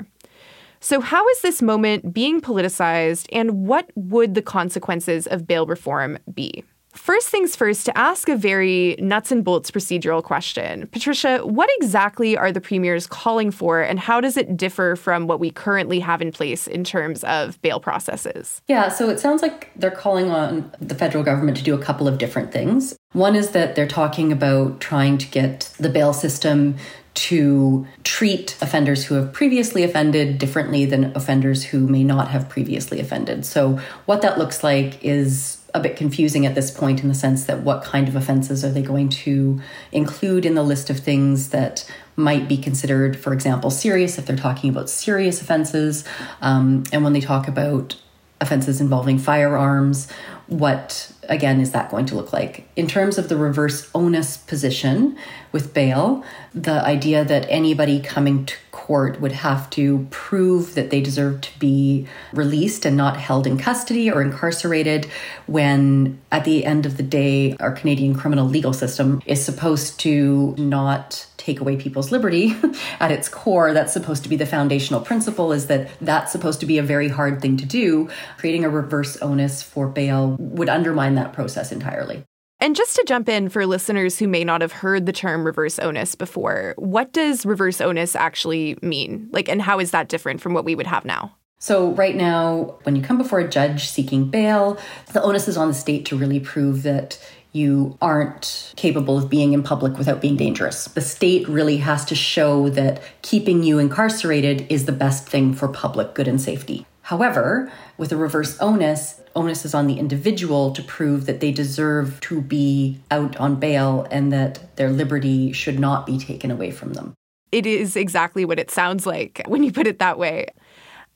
So, 0.79 0.99
how 0.99 1.27
is 1.27 1.41
this 1.41 1.61
moment 1.61 2.11
being 2.11 2.41
politicized, 2.41 3.27
and 3.31 3.67
what 3.67 3.91
would 3.93 4.33
the 4.33 4.41
consequences 4.41 5.27
of 5.27 5.45
bail 5.45 5.67
reform 5.67 6.17
be? 6.33 6.63
First 6.93 7.29
things 7.29 7.55
first, 7.55 7.85
to 7.85 7.97
ask 7.97 8.27
a 8.29 8.35
very 8.35 8.95
nuts 8.99 9.31
and 9.31 9.43
bolts 9.43 9.71
procedural 9.71 10.21
question. 10.21 10.87
Patricia, 10.87 11.39
what 11.39 11.69
exactly 11.77 12.37
are 12.37 12.51
the 12.51 12.61
premiers 12.61 13.07
calling 13.07 13.51
for, 13.51 13.81
and 13.81 13.99
how 13.99 14.19
does 14.19 14.37
it 14.37 14.57
differ 14.57 14.95
from 14.95 15.27
what 15.27 15.39
we 15.39 15.51
currently 15.51 15.99
have 15.99 16.21
in 16.21 16.31
place 16.31 16.67
in 16.67 16.83
terms 16.83 17.23
of 17.23 17.61
bail 17.61 17.79
processes? 17.79 18.61
Yeah, 18.67 18.89
so 18.89 19.09
it 19.09 19.19
sounds 19.19 19.41
like 19.41 19.71
they're 19.75 19.91
calling 19.91 20.29
on 20.29 20.71
the 20.79 20.95
federal 20.95 21.23
government 21.23 21.57
to 21.57 21.63
do 21.63 21.73
a 21.73 21.79
couple 21.79 22.07
of 22.07 22.17
different 22.17 22.51
things. 22.51 22.97
One 23.13 23.35
is 23.35 23.51
that 23.51 23.75
they're 23.75 23.87
talking 23.87 24.31
about 24.31 24.79
trying 24.79 25.17
to 25.17 25.27
get 25.27 25.73
the 25.79 25.89
bail 25.89 26.13
system 26.13 26.75
to 27.13 27.85
treat 28.03 28.55
offenders 28.61 29.05
who 29.05 29.15
have 29.15 29.33
previously 29.33 29.83
offended 29.83 30.37
differently 30.37 30.85
than 30.85 31.11
offenders 31.15 31.65
who 31.65 31.87
may 31.87 32.03
not 32.03 32.29
have 32.29 32.47
previously 32.47 32.99
offended. 32.99 33.45
So, 33.45 33.79
what 34.05 34.21
that 34.21 34.37
looks 34.37 34.63
like 34.63 35.03
is 35.03 35.57
a 35.73 35.79
bit 35.79 35.95
confusing 35.95 36.45
at 36.45 36.55
this 36.55 36.71
point 36.71 37.01
in 37.01 37.07
the 37.07 37.13
sense 37.13 37.45
that 37.45 37.61
what 37.61 37.83
kind 37.83 38.07
of 38.07 38.15
offenses 38.15 38.63
are 38.65 38.71
they 38.71 38.81
going 38.81 39.09
to 39.09 39.61
include 39.91 40.45
in 40.45 40.55
the 40.55 40.63
list 40.63 40.89
of 40.89 40.99
things 40.99 41.49
that 41.49 41.89
might 42.15 42.47
be 42.47 42.57
considered, 42.57 43.17
for 43.17 43.33
example, 43.33 43.69
serious 43.69 44.17
if 44.17 44.25
they're 44.25 44.35
talking 44.35 44.69
about 44.69 44.89
serious 44.89 45.41
offenses. 45.41 46.03
Um, 46.41 46.83
and 46.91 47.03
when 47.03 47.13
they 47.13 47.21
talk 47.21 47.47
about 47.47 47.95
offenses 48.41 48.81
involving 48.81 49.17
firearms, 49.17 50.11
what 50.47 51.09
again 51.29 51.61
is 51.61 51.71
that 51.71 51.89
going 51.89 52.05
to 52.07 52.15
look 52.15 52.33
like? 52.33 52.67
In 52.75 52.87
terms 52.87 53.17
of 53.17 53.29
the 53.29 53.37
reverse 53.37 53.89
onus 53.95 54.35
position 54.35 55.17
with 55.53 55.73
bail, 55.73 56.25
the 56.53 56.83
idea 56.83 57.23
that 57.23 57.45
anybody 57.47 58.01
coming 58.01 58.45
to 58.45 58.55
court 58.71 59.21
would 59.21 59.31
have 59.31 59.69
to 59.69 60.05
prove 60.09 60.75
that 60.75 60.89
they 60.89 60.99
deserve 60.99 61.39
to 61.39 61.59
be 61.59 62.05
released 62.33 62.85
and 62.85 62.97
not 62.97 63.15
held 63.15 63.47
in 63.47 63.57
custody 63.57 64.11
or 64.11 64.21
incarcerated 64.21 65.05
when 65.45 66.19
at 66.31 66.43
the 66.43 66.65
end 66.65 66.85
of 66.85 66.97
the 66.97 67.03
day 67.03 67.55
our 67.61 67.71
Canadian 67.71 68.13
criminal 68.13 68.45
legal 68.45 68.73
system 68.73 69.21
is 69.25 69.43
supposed 69.43 69.99
to 70.01 70.53
not 70.57 71.25
take 71.41 71.59
away 71.59 71.75
people's 71.75 72.11
liberty 72.11 72.55
at 72.99 73.11
its 73.11 73.27
core 73.27 73.73
that's 73.73 73.93
supposed 73.93 74.23
to 74.23 74.29
be 74.29 74.35
the 74.35 74.45
foundational 74.45 75.01
principle 75.01 75.51
is 75.51 75.67
that 75.67 75.89
that's 76.01 76.31
supposed 76.31 76.59
to 76.59 76.65
be 76.65 76.77
a 76.77 76.83
very 76.83 77.07
hard 77.07 77.41
thing 77.41 77.57
to 77.57 77.65
do 77.65 78.09
creating 78.37 78.63
a 78.63 78.69
reverse 78.69 79.17
onus 79.17 79.61
for 79.61 79.87
bail 79.87 80.35
would 80.39 80.69
undermine 80.69 81.15
that 81.15 81.33
process 81.33 81.71
entirely 81.71 82.23
and 82.61 82.75
just 82.75 82.95
to 82.95 83.03
jump 83.07 83.27
in 83.27 83.49
for 83.49 83.65
listeners 83.65 84.19
who 84.19 84.27
may 84.27 84.43
not 84.43 84.61
have 84.61 84.71
heard 84.71 85.07
the 85.07 85.11
term 85.11 85.43
reverse 85.43 85.79
onus 85.79 86.13
before, 86.13 86.75
what 86.77 87.11
does 87.11 87.43
reverse 87.43 87.81
onus 87.81 88.15
actually 88.15 88.77
mean? 88.83 89.29
Like, 89.31 89.49
and 89.49 89.59
how 89.59 89.79
is 89.79 89.89
that 89.91 90.09
different 90.09 90.41
from 90.41 90.53
what 90.53 90.63
we 90.63 90.75
would 90.75 90.85
have 90.85 91.03
now? 91.03 91.35
So, 91.57 91.91
right 91.93 92.15
now, 92.15 92.75
when 92.83 92.95
you 92.95 93.01
come 93.01 93.17
before 93.17 93.39
a 93.39 93.47
judge 93.47 93.89
seeking 93.89 94.29
bail, 94.29 94.79
the 95.13 95.21
onus 95.23 95.47
is 95.47 95.57
on 95.57 95.67
the 95.67 95.73
state 95.73 96.05
to 96.05 96.17
really 96.17 96.39
prove 96.39 96.83
that 96.83 97.19
you 97.51 97.97
aren't 98.01 98.73
capable 98.75 99.17
of 99.17 99.29
being 99.29 99.53
in 99.53 99.63
public 99.63 99.97
without 99.97 100.21
being 100.21 100.37
dangerous. 100.37 100.85
The 100.85 101.01
state 101.01 101.47
really 101.47 101.77
has 101.77 102.05
to 102.05 102.15
show 102.15 102.69
that 102.69 103.01
keeping 103.21 103.63
you 103.63 103.79
incarcerated 103.79 104.65
is 104.69 104.85
the 104.85 104.91
best 104.91 105.27
thing 105.27 105.53
for 105.53 105.67
public 105.67 106.13
good 106.13 106.27
and 106.27 106.39
safety. 106.39 106.85
However, 107.03 107.71
with 107.97 108.11
a 108.11 108.17
reverse 108.17 108.57
onus, 108.59 109.19
onus 109.35 109.65
is 109.65 109.73
on 109.73 109.87
the 109.87 109.99
individual 109.99 110.71
to 110.71 110.81
prove 110.83 111.25
that 111.25 111.39
they 111.41 111.51
deserve 111.51 112.19
to 112.21 112.41
be 112.41 112.99
out 113.09 113.35
on 113.37 113.59
bail 113.59 114.07
and 114.11 114.31
that 114.31 114.75
their 114.77 114.89
liberty 114.89 115.51
should 115.51 115.79
not 115.79 116.05
be 116.05 116.17
taken 116.17 116.51
away 116.51 116.71
from 116.71 116.93
them. 116.93 117.13
It 117.51 117.65
is 117.65 117.97
exactly 117.97 118.45
what 118.45 118.59
it 118.59 118.71
sounds 118.71 119.05
like 119.05 119.41
when 119.45 119.63
you 119.63 119.73
put 119.73 119.87
it 119.87 119.99
that 119.99 120.17
way. 120.17 120.47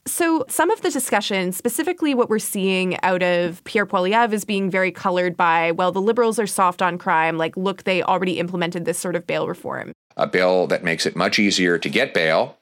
So, 0.08 0.46
some 0.48 0.70
of 0.70 0.82
the 0.82 0.92
discussion, 0.92 1.52
specifically 1.52 2.14
what 2.14 2.30
we're 2.30 2.38
seeing 2.38 3.02
out 3.02 3.24
of 3.24 3.64
Pierre 3.64 3.88
Poilievre, 3.88 4.34
is 4.34 4.46
being 4.46 4.70
very 4.70 4.92
colored 4.92 5.36
by, 5.36 5.72
well, 5.72 5.92
the 5.92 6.02
liberals 6.02 6.38
are 6.38 6.46
soft 6.46 6.84
on 6.84 7.00
crime. 7.00 7.38
Like, 7.38 7.58
look, 7.58 7.86
they 7.86 8.04
already 8.04 8.38
implemented 8.38 8.86
this 8.86 9.00
sort 9.00 9.16
of 9.16 9.26
bail 9.26 9.48
reform. 9.48 9.94
A 10.16 10.28
bill 10.28 10.68
that 10.68 10.84
makes 10.84 11.08
it 11.08 11.16
much 11.16 11.40
easier 11.40 11.80
to 11.80 11.90
get 11.90 12.14
bail, 12.14 12.58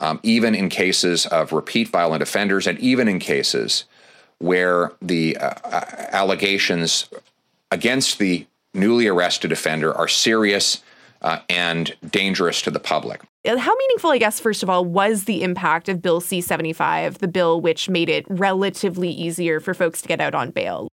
um, 0.00 0.20
even 0.22 0.54
in 0.54 0.68
cases 0.68 1.24
of 1.26 1.50
repeat 1.50 1.88
violent 1.88 2.22
offenders, 2.22 2.66
and 2.66 2.78
even 2.78 3.08
in 3.08 3.20
cases 3.20 3.84
where 4.38 4.92
the 5.00 5.34
uh, 5.38 5.54
uh 5.64 5.80
allegations 6.10 7.08
against 7.70 8.18
the 8.18 8.46
newly 8.74 9.06
arrested 9.06 9.50
offender 9.50 9.94
are 9.94 10.08
serious 10.08 10.82
uh, 11.22 11.38
and 11.48 11.96
dangerous 12.10 12.60
to 12.60 12.70
the 12.70 12.78
public. 12.78 13.22
How 13.46 13.76
meaningful, 13.76 14.10
I 14.10 14.18
guess, 14.18 14.40
first 14.40 14.64
of 14.64 14.70
all, 14.70 14.84
was 14.84 15.24
the 15.24 15.44
impact 15.44 15.88
of 15.88 16.02
Bill 16.02 16.20
C 16.20 16.40
75, 16.40 17.18
the 17.18 17.28
bill 17.28 17.60
which 17.60 17.88
made 17.88 18.08
it 18.08 18.26
relatively 18.28 19.08
easier 19.08 19.60
for 19.60 19.72
folks 19.72 20.02
to 20.02 20.08
get 20.08 20.20
out 20.20 20.34
on 20.34 20.50
bail? 20.50 20.88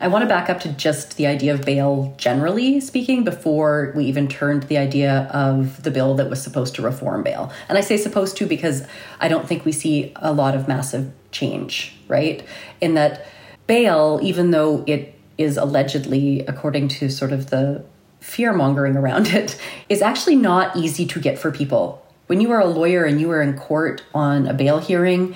I 0.00 0.08
want 0.08 0.22
to 0.22 0.28
back 0.28 0.48
up 0.48 0.60
to 0.60 0.72
just 0.72 1.18
the 1.18 1.26
idea 1.26 1.52
of 1.52 1.62
bail 1.62 2.14
generally 2.16 2.80
speaking 2.80 3.24
before 3.24 3.92
we 3.94 4.04
even 4.04 4.26
turned 4.26 4.62
the 4.64 4.78
idea 4.78 5.28
of 5.32 5.82
the 5.82 5.90
bill 5.90 6.14
that 6.14 6.30
was 6.30 6.40
supposed 6.40 6.76
to 6.76 6.82
reform 6.82 7.24
bail. 7.24 7.52
And 7.68 7.76
I 7.76 7.82
say 7.82 7.98
supposed 7.98 8.36
to 8.38 8.46
because 8.46 8.86
I 9.20 9.28
don't 9.28 9.46
think 9.46 9.66
we 9.66 9.72
see 9.72 10.12
a 10.16 10.32
lot 10.32 10.54
of 10.54 10.66
massive 10.66 11.12
change, 11.30 11.94
right? 12.06 12.42
In 12.80 12.94
that 12.94 13.26
bail, 13.66 14.18
even 14.22 14.52
though 14.52 14.84
it 14.86 15.14
is 15.36 15.56
allegedly, 15.56 16.40
according 16.46 16.88
to 16.88 17.10
sort 17.10 17.32
of 17.32 17.50
the 17.50 17.84
fear 18.20 18.52
mongering 18.52 18.96
around 18.96 19.26
it 19.28 19.60
is 19.88 20.02
actually 20.02 20.36
not 20.36 20.76
easy 20.76 21.06
to 21.06 21.20
get 21.20 21.38
for 21.38 21.50
people. 21.50 22.04
When 22.26 22.40
you 22.40 22.50
are 22.52 22.60
a 22.60 22.66
lawyer 22.66 23.04
and 23.04 23.20
you 23.20 23.30
are 23.30 23.40
in 23.40 23.56
court 23.58 24.02
on 24.14 24.46
a 24.46 24.54
bail 24.54 24.78
hearing, 24.78 25.34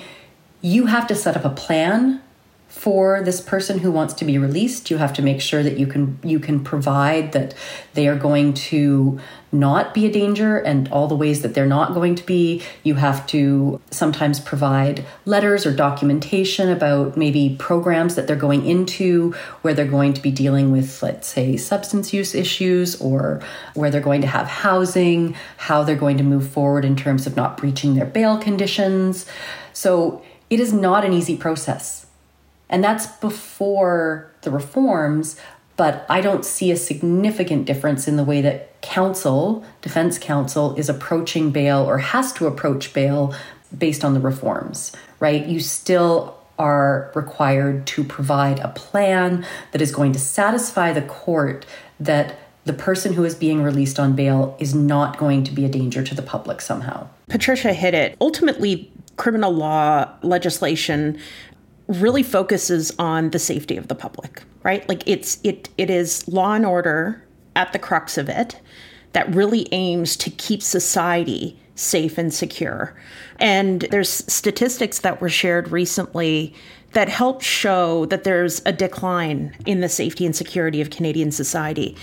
you 0.61 0.85
have 0.85 1.07
to 1.07 1.15
set 1.15 1.35
up 1.35 1.43
a 1.43 1.49
plan 1.49 2.21
for 2.73 3.21
this 3.21 3.39
person 3.39 3.79
who 3.79 3.91
wants 3.91 4.15
to 4.15 4.25
be 4.25 4.37
released 4.37 4.89
you 4.89 4.97
have 4.97 5.13
to 5.13 5.21
make 5.21 5.39
sure 5.39 5.61
that 5.61 5.77
you 5.77 5.85
can 5.85 6.19
you 6.23 6.39
can 6.39 6.61
provide 6.63 7.31
that 7.31 7.53
they 7.93 8.07
are 8.07 8.17
going 8.17 8.53
to 8.53 9.19
not 9.53 9.93
be 9.93 10.07
a 10.07 10.11
danger 10.11 10.57
and 10.57 10.89
all 10.89 11.07
the 11.07 11.15
ways 11.15 11.43
that 11.43 11.53
they're 11.53 11.65
not 11.67 11.93
going 11.93 12.15
to 12.15 12.25
be. 12.25 12.61
You 12.81 12.95
have 12.95 13.25
to 13.27 13.79
sometimes 13.91 14.39
provide 14.39 15.05
letters 15.25 15.65
or 15.65 15.73
documentation 15.73 16.69
about 16.69 17.15
maybe 17.15 17.55
programs 17.59 18.15
that 18.15 18.25
they're 18.25 18.35
going 18.35 18.65
into 18.65 19.33
where 19.61 19.75
they're 19.75 19.85
going 19.85 20.13
to 20.13 20.21
be 20.21 20.31
dealing 20.31 20.71
with 20.71 21.01
let's 21.03 21.27
say 21.27 21.55
substance 21.55 22.11
use 22.11 22.33
issues 22.33 22.99
or 22.99 23.41
where 23.75 23.91
they're 23.91 24.01
going 24.01 24.21
to 24.21 24.27
have 24.27 24.47
housing 24.47 25.35
how 25.57 25.83
they're 25.83 25.95
going 25.95 26.17
to 26.17 26.23
move 26.23 26.49
forward 26.49 26.83
in 26.83 26.95
terms 26.95 27.27
of 27.27 27.35
not 27.35 27.55
breaching 27.55 27.93
their 27.93 28.05
bail 28.05 28.37
conditions. 28.37 29.27
So 29.71 30.23
it 30.49 30.59
is 30.59 30.73
not 30.73 31.05
an 31.05 31.13
easy 31.13 31.37
process 31.37 32.02
and 32.73 32.83
that's 32.83 33.05
before 33.05 34.31
the 34.41 34.49
reforms, 34.49 35.39
but 35.77 36.07
I 36.09 36.21
don't 36.21 36.43
see 36.43 36.71
a 36.71 36.75
significant 36.75 37.65
difference 37.65 38.07
in 38.07 38.15
the 38.15 38.23
way 38.23 38.41
that 38.41 38.81
counsel, 38.81 39.63
defense 39.83 40.17
counsel, 40.17 40.75
is 40.75 40.89
approaching 40.89 41.51
bail 41.51 41.87
or 41.87 41.99
has 41.99 42.33
to 42.33 42.47
approach 42.47 42.91
bail 42.91 43.33
based 43.77 44.03
on 44.03 44.15
the 44.15 44.19
reforms, 44.19 44.91
right? 45.19 45.45
You 45.45 45.59
still 45.59 46.35
are 46.57 47.11
required 47.13 47.85
to 47.87 48.03
provide 48.03 48.59
a 48.59 48.69
plan 48.69 49.45
that 49.71 49.81
is 49.81 49.91
going 49.91 50.11
to 50.13 50.19
satisfy 50.19 50.93
the 50.93 51.03
court 51.03 51.67
that 51.99 52.39
the 52.65 52.73
person 52.73 53.13
who 53.13 53.23
is 53.23 53.35
being 53.35 53.61
released 53.61 53.99
on 53.99 54.15
bail 54.15 54.57
is 54.59 54.73
not 54.73 55.19
going 55.19 55.43
to 55.43 55.51
be 55.51 55.63
a 55.63 55.69
danger 55.69 56.01
to 56.01 56.15
the 56.15 56.23
public 56.23 56.59
somehow. 56.59 57.07
Patricia 57.29 57.71
hit 57.73 57.93
it. 57.93 58.17
Ultimately, 58.19 58.91
criminal 59.15 59.51
law 59.51 60.09
legislation 60.23 61.19
really 61.87 62.23
focuses 62.23 62.93
on 62.97 63.31
the 63.31 63.39
safety 63.39 63.77
of 63.77 63.87
the 63.87 63.95
public, 63.95 64.43
right? 64.63 64.87
Like 64.87 65.03
it's 65.07 65.39
it 65.43 65.69
it 65.77 65.89
is 65.89 66.27
law 66.27 66.53
and 66.53 66.65
order 66.65 67.23
at 67.55 67.73
the 67.73 67.79
crux 67.79 68.17
of 68.17 68.29
it 68.29 68.59
that 69.13 69.33
really 69.33 69.67
aims 69.71 70.15
to 70.17 70.29
keep 70.29 70.61
society 70.61 71.57
safe 71.75 72.17
and 72.17 72.33
secure. 72.33 72.95
And 73.39 73.81
there's 73.91 74.09
statistics 74.09 74.99
that 74.99 75.21
were 75.21 75.29
shared 75.29 75.71
recently 75.71 76.53
that 76.91 77.09
help 77.09 77.41
show 77.41 78.05
that 78.07 78.23
there's 78.23 78.61
a 78.65 78.71
decline 78.71 79.55
in 79.65 79.81
the 79.81 79.89
safety 79.89 80.25
and 80.25 80.35
security 80.35 80.81
of 80.81 80.91
Canadian 80.91 81.31
society. 81.31 81.97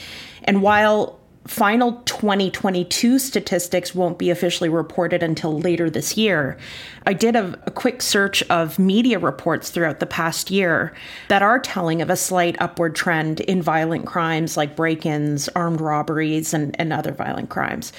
And 0.44 0.62
while 0.62 1.19
final 1.46 1.94
2022 2.04 3.18
statistics 3.18 3.94
won't 3.94 4.18
be 4.18 4.30
officially 4.30 4.68
reported 4.68 5.22
until 5.22 5.58
later 5.58 5.88
this 5.88 6.16
year. 6.16 6.58
I 7.06 7.14
did 7.14 7.34
a, 7.34 7.58
a, 7.66 7.70
quick 7.70 8.02
search 8.02 8.42
of 8.44 8.78
media 8.78 9.18
reports 9.18 9.70
throughout 9.70 10.00
the 10.00 10.06
past 10.06 10.50
year 10.50 10.92
that 11.28 11.42
are 11.42 11.58
telling 11.58 12.02
of 12.02 12.10
a 12.10 12.16
slight 12.16 12.56
upward 12.60 12.94
trend 12.94 13.40
in 13.40 13.62
violent 13.62 14.06
crimes 14.06 14.56
like 14.56 14.76
break 14.76 15.06
ins, 15.06 15.48
armed 15.50 15.80
robberies, 15.80 16.52
and, 16.52 16.78
and 16.78 16.92
other 16.92 17.12
violent 17.12 17.48
crimes. 17.48 17.92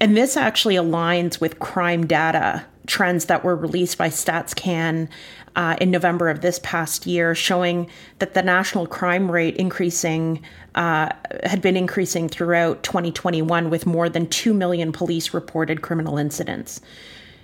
And 0.00 0.16
this 0.16 0.36
actually 0.36 0.76
aligns 0.76 1.38
with 1.38 1.58
crime 1.58 2.06
data 2.06 2.64
trends 2.86 3.26
that 3.26 3.44
were 3.44 3.56
released 3.56 3.98
by 3.98 4.08
StatsCan 4.08 5.08
uh, 5.56 5.74
in 5.80 5.90
November 5.90 6.28
of 6.28 6.42
this 6.42 6.60
past 6.62 7.06
year, 7.06 7.34
showing 7.34 7.88
that 8.18 8.34
the 8.34 8.42
national 8.42 8.86
crime 8.86 9.30
rate 9.30 9.56
increasing 9.56 10.42
uh, 10.74 11.08
had 11.44 11.62
been 11.62 11.76
increasing 11.76 12.28
throughout 12.28 12.82
2021, 12.82 13.70
with 13.70 13.86
more 13.86 14.08
than 14.08 14.26
2 14.28 14.52
million 14.52 14.92
police 14.92 15.32
reported 15.34 15.82
criminal 15.82 16.18
incidents. 16.18 16.80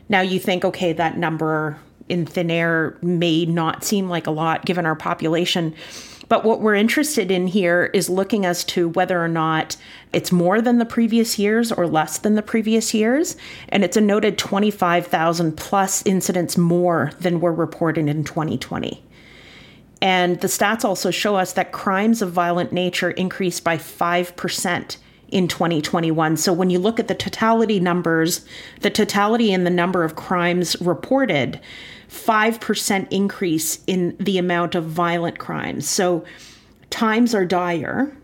Now 0.09 0.21
you 0.21 0.39
think, 0.39 0.65
okay, 0.65 0.93
that 0.93 1.17
number 1.17 1.79
in 2.09 2.27
thin 2.27 2.51
air 2.51 2.99
may 3.01 3.47
not 3.47 3.83
seem 3.83 4.09
like 4.09 4.27
a 4.27 4.31
lot 4.31 4.67
given 4.67 4.85
our 4.85 4.97
population. 4.97 5.75
But 6.29 6.45
what 6.45 6.61
we're 6.61 6.75
interested 6.75 7.31
in 7.31 7.49
here 7.49 7.91
is 7.93 8.09
looking 8.09 8.47
as 8.47 8.65
to 8.65 8.89
whether 8.89 9.23
or 9.23 9.29
not 9.29 9.77
it's 10.13 10.33
more 10.33 10.61
than 10.61 10.79
the 10.79 10.85
previous 10.85 11.39
years 11.39 11.73
or 11.73 11.87
less 11.87 12.19
than 12.19 12.35
the 12.35 12.43
previous 12.43 12.95
years. 12.95 13.37
And 13.69 13.85
it's 13.85 13.97
a 13.97 14.01
noted 14.01 14.39
25,000 14.39 15.57
plus 15.57 16.05
incidents 16.07 16.57
more 16.57 17.13
than 17.21 17.41
were 17.41 17.53
reported 17.53 18.09
in 18.09 18.25
2020. 18.25 19.03
And 20.01 20.41
the 20.41 20.49
stats 20.49 20.85
also 20.85 21.11
show 21.11 21.37
us 21.37 21.53
that 21.53 21.71
crimes 21.73 22.23
of 22.23 22.33
violent 22.33 22.73
nature 22.73 23.11
increased 23.13 23.63
by 23.63 23.77
5% 23.77 24.97
in 25.29 25.49
2021. 25.49 26.37
So 26.37 26.53
when 26.53 26.71
you 26.71 26.79
look 26.79 27.01
at 27.01 27.09
the 27.09 27.15
totality 27.15 27.81
numbers, 27.81 28.45
the 28.81 28.91
totality 28.91 29.53
in 29.53 29.65
the 29.65 29.71
number 29.71 30.05
of 30.05 30.17
crimes 30.17 30.79
reported, 30.81 31.61
5% 32.13 33.09
increase 33.11 33.83
in 33.87 34.15
the 34.21 34.37
amount 34.37 34.75
of 34.75 34.85
violent 34.85 35.39
crimes. 35.39 35.89
So 35.89 36.25
times 36.91 37.35
are 37.35 37.47
dire. 37.47 38.15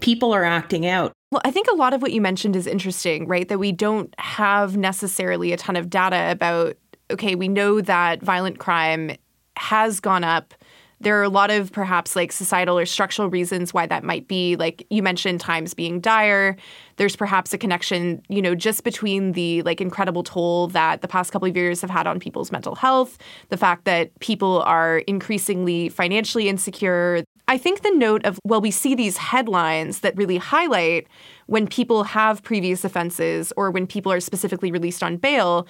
People 0.00 0.32
are 0.32 0.42
acting 0.42 0.86
out. 0.86 1.12
Well, 1.30 1.42
I 1.44 1.50
think 1.50 1.68
a 1.68 1.74
lot 1.74 1.92
of 1.92 2.00
what 2.00 2.12
you 2.12 2.20
mentioned 2.22 2.56
is 2.56 2.66
interesting, 2.66 3.28
right? 3.28 3.46
That 3.46 3.58
we 3.58 3.72
don't 3.72 4.12
have 4.18 4.76
necessarily 4.76 5.52
a 5.52 5.58
ton 5.58 5.76
of 5.76 5.90
data 5.90 6.30
about, 6.30 6.76
okay, 7.10 7.34
we 7.34 7.46
know 7.46 7.82
that 7.82 8.22
violent 8.22 8.58
crime 8.58 9.12
has 9.56 10.00
gone 10.00 10.24
up 10.24 10.54
there 11.00 11.18
are 11.18 11.22
a 11.22 11.28
lot 11.28 11.50
of 11.50 11.72
perhaps 11.72 12.16
like 12.16 12.32
societal 12.32 12.78
or 12.78 12.86
structural 12.86 13.28
reasons 13.28 13.74
why 13.74 13.86
that 13.86 14.02
might 14.02 14.26
be. 14.28 14.56
Like 14.56 14.86
you 14.90 15.02
mentioned, 15.02 15.40
times 15.40 15.74
being 15.74 16.00
dire. 16.00 16.56
There's 16.96 17.16
perhaps 17.16 17.52
a 17.52 17.58
connection, 17.58 18.22
you 18.28 18.40
know, 18.40 18.54
just 18.54 18.82
between 18.82 19.32
the 19.32 19.62
like 19.62 19.80
incredible 19.80 20.22
toll 20.22 20.68
that 20.68 21.02
the 21.02 21.08
past 21.08 21.32
couple 21.32 21.48
of 21.48 21.56
years 21.56 21.82
have 21.82 21.90
had 21.90 22.06
on 22.06 22.18
people's 22.18 22.50
mental 22.50 22.74
health, 22.74 23.18
the 23.50 23.56
fact 23.56 23.84
that 23.84 24.18
people 24.20 24.62
are 24.62 24.98
increasingly 25.00 25.90
financially 25.90 26.48
insecure. 26.48 27.22
I 27.48 27.58
think 27.58 27.82
the 27.82 27.92
note 27.92 28.24
of, 28.24 28.40
well, 28.44 28.60
we 28.60 28.70
see 28.70 28.94
these 28.94 29.18
headlines 29.18 30.00
that 30.00 30.16
really 30.16 30.38
highlight 30.38 31.06
when 31.46 31.68
people 31.68 32.02
have 32.04 32.42
previous 32.42 32.84
offenses 32.84 33.52
or 33.56 33.70
when 33.70 33.86
people 33.86 34.10
are 34.10 34.20
specifically 34.20 34.72
released 34.72 35.02
on 35.02 35.16
bail 35.16 35.66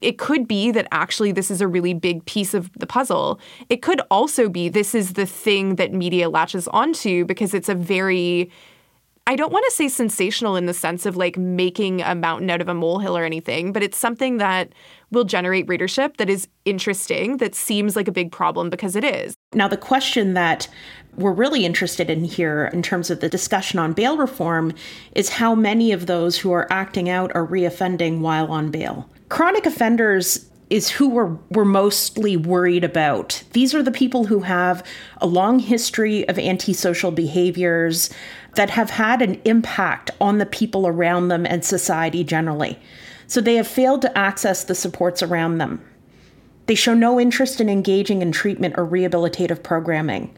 it 0.00 0.18
could 0.18 0.46
be 0.46 0.70
that 0.70 0.86
actually 0.90 1.32
this 1.32 1.50
is 1.50 1.60
a 1.60 1.68
really 1.68 1.94
big 1.94 2.24
piece 2.26 2.54
of 2.54 2.70
the 2.78 2.86
puzzle. 2.86 3.40
It 3.68 3.82
could 3.82 4.00
also 4.10 4.48
be 4.48 4.68
this 4.68 4.94
is 4.94 5.14
the 5.14 5.26
thing 5.26 5.76
that 5.76 5.92
media 5.92 6.28
latches 6.28 6.68
onto 6.68 7.24
because 7.24 7.54
it's 7.54 7.68
a 7.68 7.74
very 7.74 8.50
I 9.28 9.34
don't 9.34 9.52
want 9.52 9.64
to 9.64 9.72
say 9.72 9.88
sensational 9.88 10.54
in 10.54 10.66
the 10.66 10.72
sense 10.72 11.04
of 11.04 11.16
like 11.16 11.36
making 11.36 12.00
a 12.00 12.14
mountain 12.14 12.48
out 12.48 12.60
of 12.60 12.68
a 12.68 12.74
molehill 12.74 13.18
or 13.18 13.24
anything, 13.24 13.72
but 13.72 13.82
it's 13.82 13.98
something 13.98 14.36
that 14.36 14.72
will 15.10 15.24
generate 15.24 15.66
readership 15.66 16.18
that 16.18 16.30
is 16.30 16.46
interesting, 16.64 17.38
that 17.38 17.56
seems 17.56 17.96
like 17.96 18.06
a 18.06 18.12
big 18.12 18.30
problem 18.30 18.70
because 18.70 18.94
it 18.94 19.02
is. 19.02 19.34
Now, 19.52 19.66
the 19.66 19.76
question 19.76 20.34
that 20.34 20.68
we're 21.16 21.32
really 21.32 21.64
interested 21.64 22.08
in 22.08 22.22
here 22.22 22.70
in 22.72 22.82
terms 22.82 23.10
of 23.10 23.18
the 23.18 23.28
discussion 23.28 23.80
on 23.80 23.94
bail 23.94 24.16
reform 24.16 24.72
is 25.16 25.28
how 25.28 25.56
many 25.56 25.90
of 25.90 26.06
those 26.06 26.38
who 26.38 26.52
are 26.52 26.68
acting 26.70 27.08
out 27.08 27.34
are 27.34 27.46
reoffending 27.46 28.20
while 28.20 28.46
on 28.46 28.70
bail. 28.70 29.10
Chronic 29.28 29.66
offenders 29.66 30.48
is 30.70 30.90
who 30.90 31.08
we're, 31.08 31.36
we're 31.50 31.64
mostly 31.64 32.36
worried 32.36 32.84
about. 32.84 33.42
These 33.52 33.74
are 33.74 33.82
the 33.82 33.92
people 33.92 34.24
who 34.24 34.40
have 34.40 34.84
a 35.18 35.26
long 35.26 35.58
history 35.58 36.28
of 36.28 36.38
antisocial 36.38 37.10
behaviors 37.12 38.10
that 38.54 38.70
have 38.70 38.90
had 38.90 39.22
an 39.22 39.40
impact 39.44 40.10
on 40.20 40.38
the 40.38 40.46
people 40.46 40.86
around 40.86 41.28
them 41.28 41.46
and 41.46 41.64
society 41.64 42.24
generally. 42.24 42.78
So 43.28 43.40
they 43.40 43.56
have 43.56 43.66
failed 43.66 44.02
to 44.02 44.18
access 44.18 44.64
the 44.64 44.74
supports 44.74 45.22
around 45.22 45.58
them. 45.58 45.84
They 46.66 46.74
show 46.74 46.94
no 46.94 47.20
interest 47.20 47.60
in 47.60 47.68
engaging 47.68 48.22
in 48.22 48.32
treatment 48.32 48.74
or 48.76 48.86
rehabilitative 48.86 49.62
programming. 49.62 50.36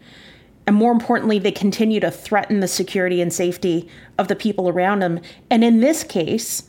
And 0.67 0.77
more 0.77 0.93
importantly, 0.93 1.39
they 1.39 1.53
continue 1.53 2.01
to 2.01 2.11
threaten 2.11 2.61
the 2.61 2.69
security 2.69 3.23
and 3.23 3.33
safety 3.33 3.89
of 4.19 4.29
the 4.29 4.37
people 4.37 4.69
around 4.69 5.01
them. 5.01 5.21
And 5.49 5.65
in 5.65 5.81
this 5.81 6.05
case, 6.05 6.68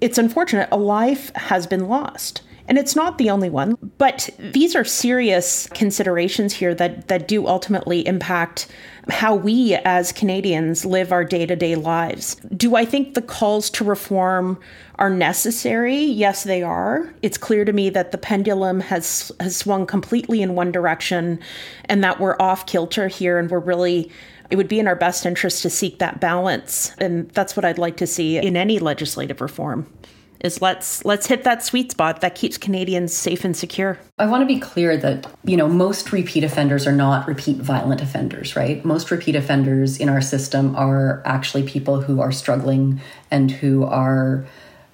it's 0.00 0.18
unfortunate 0.18 0.68
a 0.72 0.76
life 0.76 1.30
has 1.34 1.66
been 1.66 1.88
lost. 1.88 2.42
And 2.68 2.78
it's 2.78 2.96
not 2.96 3.18
the 3.18 3.30
only 3.30 3.48
one, 3.48 3.76
but 3.96 4.28
these 4.38 4.74
are 4.74 4.84
serious 4.84 5.68
considerations 5.68 6.52
here 6.52 6.74
that, 6.74 7.06
that 7.08 7.28
do 7.28 7.46
ultimately 7.46 8.04
impact 8.06 8.66
how 9.08 9.36
we 9.36 9.74
as 9.84 10.10
Canadians 10.10 10.84
live 10.84 11.12
our 11.12 11.24
day 11.24 11.46
to 11.46 11.54
day 11.54 11.76
lives. 11.76 12.34
Do 12.56 12.74
I 12.74 12.84
think 12.84 13.14
the 13.14 13.22
calls 13.22 13.70
to 13.70 13.84
reform 13.84 14.58
are 14.96 15.10
necessary? 15.10 15.96
Yes, 15.96 16.42
they 16.42 16.62
are. 16.62 17.14
It's 17.22 17.38
clear 17.38 17.64
to 17.64 17.72
me 17.72 17.88
that 17.90 18.10
the 18.10 18.18
pendulum 18.18 18.80
has, 18.80 19.30
has 19.38 19.54
swung 19.56 19.86
completely 19.86 20.42
in 20.42 20.56
one 20.56 20.72
direction 20.72 21.38
and 21.84 22.02
that 22.02 22.18
we're 22.18 22.36
off 22.40 22.66
kilter 22.66 23.06
here 23.06 23.38
and 23.38 23.48
we're 23.48 23.60
really 23.60 24.10
it 24.50 24.56
would 24.56 24.68
be 24.68 24.78
in 24.78 24.86
our 24.86 24.96
best 24.96 25.26
interest 25.26 25.62
to 25.62 25.70
seek 25.70 25.98
that 25.98 26.20
balance. 26.20 26.94
And 26.98 27.30
that's 27.30 27.56
what 27.56 27.64
I'd 27.64 27.78
like 27.78 27.96
to 27.98 28.06
see 28.06 28.38
in 28.38 28.56
any 28.56 28.78
legislative 28.78 29.40
reform. 29.40 29.92
Is 30.40 30.60
let's 30.60 31.02
let's 31.04 31.26
hit 31.26 31.44
that 31.44 31.64
sweet 31.64 31.92
spot 31.92 32.20
that 32.20 32.34
keeps 32.34 32.58
Canadians 32.58 33.14
safe 33.14 33.42
and 33.44 33.56
secure. 33.56 33.98
I 34.18 34.26
want 34.26 34.42
to 34.42 34.46
be 34.46 34.60
clear 34.60 34.96
that, 34.98 35.26
you 35.44 35.56
know, 35.56 35.66
most 35.66 36.12
repeat 36.12 36.44
offenders 36.44 36.86
are 36.86 36.92
not 36.92 37.26
repeat 37.26 37.56
violent 37.56 38.02
offenders, 38.02 38.54
right? 38.54 38.84
Most 38.84 39.10
repeat 39.10 39.34
offenders 39.34 39.98
in 39.98 40.10
our 40.10 40.20
system 40.20 40.76
are 40.76 41.22
actually 41.24 41.62
people 41.62 42.02
who 42.02 42.20
are 42.20 42.32
struggling 42.32 43.00
and 43.30 43.50
who 43.50 43.84
are 43.84 44.46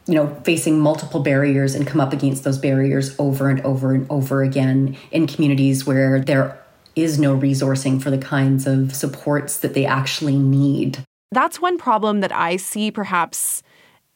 you 0.06 0.14
know, 0.14 0.34
facing 0.44 0.80
multiple 0.80 1.20
barriers 1.20 1.74
and 1.74 1.86
come 1.86 2.00
up 2.00 2.12
against 2.12 2.44
those 2.44 2.58
barriers 2.58 3.14
over 3.18 3.48
and 3.48 3.60
over 3.60 3.94
and 3.94 4.10
over 4.10 4.42
again 4.42 4.96
in 5.12 5.26
communities 5.26 5.86
where 5.86 6.20
there 6.20 6.60
is 6.94 7.18
no 7.18 7.37
resourcing 7.37 8.02
for 8.02 8.11
the 8.11 8.18
kinds 8.18 8.66
of 8.66 8.94
supports 8.94 9.59
that 9.59 9.74
they 9.74 9.87
actually 9.87 10.37
need. 10.37 10.98
That's 11.31 11.61
one 11.61 11.78
problem 11.78 12.20
that 12.20 12.33
I 12.33 12.57
see 12.57 12.90
perhaps 12.90 13.62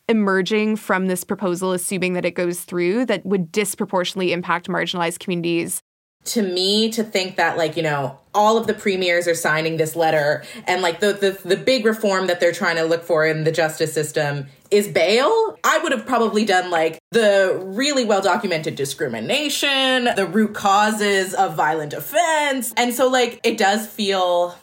emerging 0.08 0.76
from 0.76 1.06
this 1.06 1.24
proposal, 1.24 1.72
assuming 1.72 2.12
that 2.12 2.24
it 2.24 2.32
goes 2.32 2.60
through, 2.60 3.06
that 3.06 3.24
would 3.26 3.50
disproportionately 3.50 4.32
impact 4.32 4.68
marginalized 4.68 5.18
communities. 5.18 5.82
To 6.26 6.42
me, 6.42 6.90
to 6.90 7.04
think 7.04 7.36
that, 7.36 7.56
like, 7.56 7.76
you 7.76 7.82
know, 7.82 8.18
all 8.36 8.58
of 8.58 8.66
the 8.66 8.74
premiers 8.74 9.26
are 9.26 9.34
signing 9.34 9.78
this 9.78 9.96
letter 9.96 10.44
and 10.66 10.82
like 10.82 11.00
the, 11.00 11.14
the 11.14 11.48
the 11.48 11.56
big 11.56 11.86
reform 11.86 12.26
that 12.26 12.38
they're 12.38 12.52
trying 12.52 12.76
to 12.76 12.84
look 12.84 13.02
for 13.02 13.26
in 13.26 13.44
the 13.44 13.50
justice 13.50 13.92
system 13.92 14.46
is 14.70 14.88
bail. 14.88 15.58
I 15.64 15.78
would 15.82 15.92
have 15.92 16.04
probably 16.06 16.44
done 16.44 16.70
like 16.70 16.98
the 17.12 17.58
really 17.64 18.04
well 18.04 18.20
documented 18.20 18.74
discrimination, 18.74 20.04
the 20.16 20.28
root 20.30 20.54
causes 20.54 21.32
of 21.32 21.54
violent 21.54 21.94
offense. 21.94 22.74
And 22.76 22.92
so 22.92 23.08
like 23.08 23.40
it 23.42 23.56
does 23.56 23.86
feel 23.86 24.58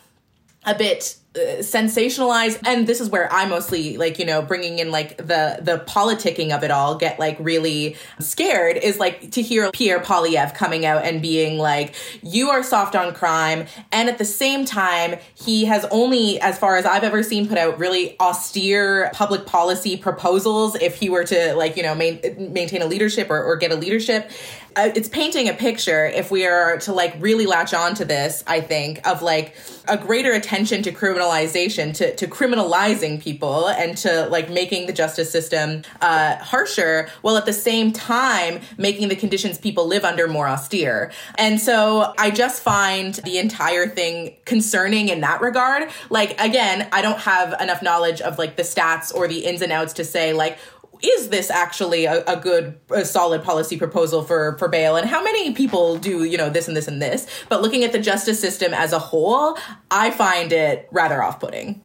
a 0.65 0.75
bit 0.75 1.17
sensationalized 1.33 2.59
and 2.63 2.85
this 2.85 3.01
is 3.01 3.09
where 3.09 3.31
i 3.33 3.47
mostly 3.47 3.97
like 3.97 4.19
you 4.19 4.25
know 4.25 4.43
bringing 4.43 4.77
in 4.77 4.91
like 4.91 5.17
the 5.17 5.57
the 5.61 5.83
politicking 5.87 6.55
of 6.55 6.63
it 6.63 6.69
all 6.69 6.95
get 6.95 7.17
like 7.17 7.35
really 7.39 7.95
scared 8.19 8.77
is 8.77 8.99
like 8.99 9.31
to 9.31 9.41
hear 9.41 9.71
pierre 9.71 9.99
Poilievre 9.99 10.53
coming 10.53 10.85
out 10.85 11.03
and 11.03 11.23
being 11.23 11.57
like 11.57 11.95
you 12.21 12.51
are 12.51 12.61
soft 12.61 12.95
on 12.95 13.15
crime 13.15 13.65
and 13.91 14.09
at 14.09 14.19
the 14.19 14.25
same 14.25 14.63
time 14.63 15.15
he 15.33 15.65
has 15.65 15.85
only 15.89 16.39
as 16.39 16.59
far 16.59 16.77
as 16.77 16.85
i've 16.85 17.03
ever 17.03 17.23
seen 17.23 17.47
put 17.47 17.57
out 17.57 17.79
really 17.79 18.15
austere 18.19 19.09
public 19.15 19.47
policy 19.47 19.97
proposals 19.97 20.75
if 20.75 20.97
he 20.97 21.09
were 21.09 21.23
to 21.23 21.55
like 21.55 21.75
you 21.75 21.81
know 21.81 21.95
main, 21.95 22.21
maintain 22.53 22.83
a 22.83 22.85
leadership 22.85 23.31
or, 23.31 23.43
or 23.43 23.55
get 23.55 23.71
a 23.71 23.75
leadership 23.75 24.29
uh, 24.75 24.89
it's 24.95 25.09
painting 25.09 25.49
a 25.49 25.53
picture 25.53 26.05
if 26.05 26.31
we 26.31 26.45
are 26.45 26.77
to 26.77 26.93
like 26.93 27.15
really 27.19 27.45
latch 27.45 27.73
on 27.73 27.93
to 27.95 28.05
this 28.05 28.43
i 28.47 28.59
think 28.59 29.05
of 29.07 29.21
like 29.21 29.55
a 29.87 29.97
greater 29.97 30.31
attention 30.31 30.81
to 30.83 30.91
criminalization 30.91 31.93
to, 31.93 32.15
to 32.15 32.27
criminalizing 32.27 33.21
people 33.21 33.67
and 33.67 33.97
to 33.97 34.27
like 34.27 34.49
making 34.49 34.87
the 34.87 34.93
justice 34.93 35.29
system 35.29 35.81
uh, 36.01 36.35
harsher 36.37 37.09
while 37.21 37.35
at 37.35 37.45
the 37.45 37.53
same 37.53 37.91
time 37.91 38.61
making 38.77 39.09
the 39.09 39.15
conditions 39.15 39.57
people 39.57 39.85
live 39.85 40.05
under 40.05 40.27
more 40.27 40.47
austere. 40.47 41.11
And 41.37 41.59
so 41.59 42.13
i 42.17 42.31
just 42.31 42.61
find 42.61 43.15
the 43.15 43.37
entire 43.37 43.87
thing 43.87 44.35
concerning 44.45 45.09
in 45.09 45.21
that 45.21 45.41
regard. 45.41 45.89
Like 46.09 46.39
again 46.39 46.87
i 46.91 47.01
don't 47.01 47.19
have 47.19 47.59
enough 47.59 47.81
knowledge 47.81 48.21
of 48.21 48.37
like 48.37 48.55
the 48.55 48.63
stats 48.63 49.13
or 49.13 49.27
the 49.27 49.45
ins 49.45 49.61
and 49.61 49.71
outs 49.71 49.93
to 49.93 50.05
say 50.05 50.33
like 50.33 50.57
is 51.03 51.29
this 51.29 51.51
actually 51.51 52.05
a, 52.05 52.23
a 52.25 52.37
good, 52.37 52.79
a 52.89 53.05
solid 53.05 53.43
policy 53.43 53.77
proposal 53.77 54.23
for 54.23 54.57
for 54.57 54.67
bail? 54.69 54.95
And 54.95 55.07
how 55.07 55.23
many 55.23 55.53
people 55.53 55.97
do 55.97 56.23
you 56.23 56.37
know 56.37 56.49
this 56.49 56.67
and 56.67 56.75
this 56.77 56.87
and 56.87 57.01
this? 57.01 57.27
But 57.49 57.61
looking 57.61 57.83
at 57.83 57.91
the 57.91 57.99
justice 57.99 58.39
system 58.39 58.73
as 58.73 58.93
a 58.93 58.99
whole, 58.99 59.57
I 59.91 60.11
find 60.11 60.51
it 60.53 60.87
rather 60.91 61.21
off 61.21 61.39
putting. 61.39 61.81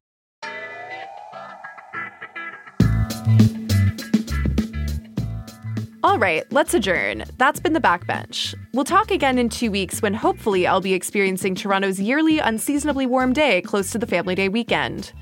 All 6.04 6.18
right, 6.18 6.50
let's 6.52 6.74
adjourn. 6.74 7.24
That's 7.38 7.60
been 7.60 7.74
the 7.74 7.80
backbench. 7.80 8.54
We'll 8.72 8.84
talk 8.84 9.10
again 9.10 9.36
in 9.36 9.48
two 9.48 9.70
weeks 9.70 10.00
when 10.00 10.14
hopefully 10.14 10.66
I'll 10.66 10.80
be 10.80 10.94
experiencing 10.94 11.54
Toronto's 11.54 12.00
yearly 12.00 12.38
unseasonably 12.38 13.04
warm 13.04 13.32
day 13.32 13.60
close 13.62 13.90
to 13.90 13.98
the 13.98 14.06
Family 14.06 14.34
Day 14.34 14.48
weekend. 14.48 15.12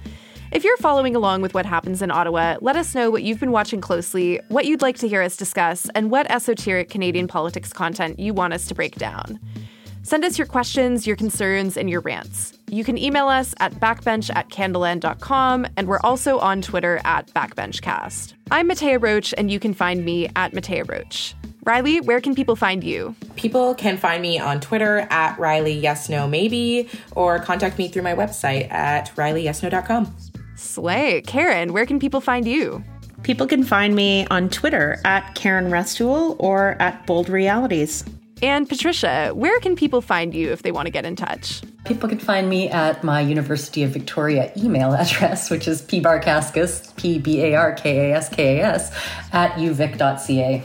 If 0.57 0.65
you're 0.65 0.79
following 0.79 1.15
along 1.15 1.43
with 1.43 1.53
what 1.53 1.67
happens 1.67 2.01
in 2.01 2.11
Ottawa, 2.11 2.57
let 2.63 2.77
us 2.77 2.95
know 2.95 3.11
what 3.11 3.23
you've 3.23 3.39
been 3.39 3.53
watching 3.53 3.83
closely, 3.83 4.41
what 4.49 4.65
you'd 4.65 4.81
like 4.81 4.97
to 5.01 5.07
hear 5.07 5.21
us 5.21 5.37
discuss, 5.37 5.87
and 5.95 6.11
what 6.11 6.31
esoteric 6.31 6.89
Canadian 6.89 7.29
politics 7.29 7.75
content 7.75 8.19
you 8.19 8.33
want 8.33 8.55
us 8.55 8.67
to 8.69 8.75
break 8.75 8.97
down. 8.97 9.39
Send 10.03 10.25
us 10.25 10.39
your 10.39 10.47
questions, 10.47 11.07
your 11.07 11.15
concerns, 11.15 11.77
and 11.77 11.91
your 11.91 12.01
rants. 12.01 12.59
You 12.71 12.85
can 12.85 12.97
email 12.97 13.29
us 13.29 13.55
at 13.61 13.75
backbench 13.75 14.35
at 14.35 14.49
canadaland.com, 14.49 15.67
and 15.77 15.89
we're 15.89 16.01
also 16.01 16.39
on 16.39 16.63
Twitter 16.63 17.03
at 17.05 17.27
backbenchcast. 17.35 18.33
I'm 18.51 18.67
Mattea 18.71 19.03
Roach, 19.03 19.35
and 19.37 19.51
you 19.51 19.61
can 19.61 19.75
find 19.75 20.07
me 20.07 20.31
at 20.37 20.53
Mattea 20.53 20.89
Roach. 20.89 21.35
Riley, 21.65 22.01
where 22.01 22.23
can 22.23 22.35
people 22.35 22.57
find 22.57 22.83
you? 22.83 23.15
People 23.35 23.75
can 23.75 23.99
find 23.99 24.23
me 24.23 24.39
on 24.39 24.61
Twitter 24.61 25.07
at 25.11 25.39
Riley 25.39 25.75
Yes 25.75 26.09
No 26.09 26.27
Maybe, 26.27 26.89
or 27.15 27.41
contact 27.41 27.77
me 27.77 27.89
through 27.89 28.05
my 28.05 28.15
website 28.15 28.73
at 28.73 29.15
RileyYesNo.com. 29.17 30.17
Slay. 30.57 31.23
Karen, 31.23 31.73
where 31.73 31.87
can 31.87 32.01
people 32.01 32.21
find 32.21 32.47
you? 32.47 32.83
People 33.23 33.47
can 33.47 33.63
find 33.63 33.95
me 33.95 34.27
on 34.31 34.49
Twitter 34.49 34.99
at 35.05 35.35
Karen 35.35 35.71
Restoule 35.71 36.37
or 36.39 36.77
at 36.81 37.07
Bold 37.07 37.29
Realities. 37.29 38.05
And 38.43 38.69
Patricia, 38.69 39.31
where 39.35 39.59
can 39.61 39.77
people 39.77 40.03
find 40.03 40.35
you 40.35 40.53
if 40.53 40.63
they 40.63 40.71
want 40.71 40.87
to 40.87 40.91
get 40.91 41.07
in 41.07 41.17
touch? 41.17 41.63
People 41.87 42.09
can 42.09 42.19
find 42.19 42.51
me 42.51 42.69
at 42.69 43.03
my 43.03 43.21
University 43.21 43.83
of 43.83 43.91
Victoria 43.91 44.53
email 44.57 44.93
address, 44.95 45.51
which 45.51 45.67
is 45.67 45.81
pbarkaskas, 45.83 46.95
P 46.97 47.19
B 47.19 47.43
A 47.43 47.55
R 47.55 47.73
K 47.73 48.11
A 48.11 48.17
S 48.17 48.29
K 48.29 48.59
A 48.59 48.65
S, 48.65 48.93
at 49.33 49.53
uvic.ca. 49.53 50.63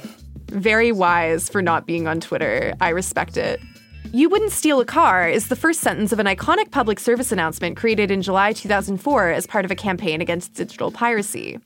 Very 0.48 0.92
wise 0.92 1.48
for 1.48 1.62
not 1.62 1.86
being 1.86 2.08
on 2.08 2.20
Twitter. 2.20 2.74
I 2.82 2.90
respect 2.90 3.38
it. 3.38 3.62
You 4.14 4.28
Wouldn't 4.28 4.52
Steal 4.52 4.82
a 4.82 4.86
Car 4.86 5.30
is 5.30 5.48
the 5.48 5.56
first 5.56 5.80
sentence 5.80 6.12
of 6.12 6.20
an 6.20 6.26
iconic 6.26 6.70
public 6.70 7.00
service 7.00 7.32
announcement 7.32 7.78
created 7.78 8.12
in 8.12 8.22
July 8.22 8.52
2004 8.52 9.30
as 9.30 9.48
part 9.48 9.64
of 9.64 9.72
a 9.72 9.76
campaign 9.76 10.20
against 10.20 10.54
digital 10.54 10.92
piracy. 10.92 11.62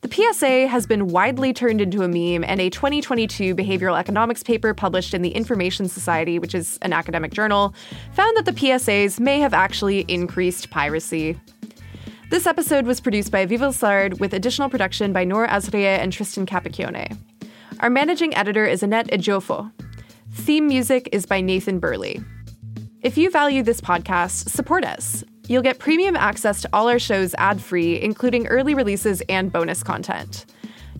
The 0.00 0.10
PSA 0.10 0.66
has 0.66 0.88
been 0.88 1.06
widely 1.06 1.52
turned 1.52 1.80
into 1.80 2.02
a 2.02 2.08
meme, 2.08 2.42
and 2.42 2.60
a 2.60 2.68
2022 2.68 3.54
behavioral 3.54 3.96
economics 3.96 4.42
paper 4.42 4.74
published 4.74 5.14
in 5.14 5.22
the 5.22 5.30
Information 5.30 5.86
Society, 5.86 6.40
which 6.40 6.52
is 6.52 6.80
an 6.82 6.92
academic 6.92 7.32
journal, 7.32 7.72
found 8.12 8.36
that 8.36 8.44
the 8.44 8.52
PSAs 8.52 9.20
may 9.20 9.38
have 9.38 9.54
actually 9.54 10.00
increased 10.08 10.70
piracy. 10.70 11.38
This 12.28 12.44
episode 12.44 12.86
was 12.86 13.00
produced 13.00 13.30
by 13.30 13.46
Aviva 13.46 13.68
Lessard 13.68 14.18
with 14.18 14.34
additional 14.34 14.68
production 14.68 15.12
by 15.12 15.22
Noor 15.22 15.46
Azrieh 15.46 15.98
and 16.00 16.12
Tristan 16.12 16.44
Capacchione. 16.44 17.16
Our 17.78 17.90
managing 17.90 18.34
editor 18.34 18.66
is 18.66 18.82
Annette 18.82 19.06
Ejiofor. 19.12 19.70
Theme 20.34 20.66
music 20.66 21.08
is 21.12 21.26
by 21.26 21.40
Nathan 21.40 21.78
Burley. 21.78 22.20
If 23.02 23.16
you 23.16 23.30
value 23.30 23.62
this 23.62 23.80
podcast, 23.80 24.50
support 24.50 24.84
us. 24.84 25.24
You'll 25.46 25.62
get 25.62 25.78
premium 25.78 26.16
access 26.16 26.60
to 26.62 26.68
all 26.72 26.88
our 26.88 26.98
shows 26.98 27.34
ad 27.38 27.62
free, 27.62 28.02
including 28.02 28.48
early 28.48 28.74
releases 28.74 29.22
and 29.28 29.50
bonus 29.50 29.82
content. 29.82 30.44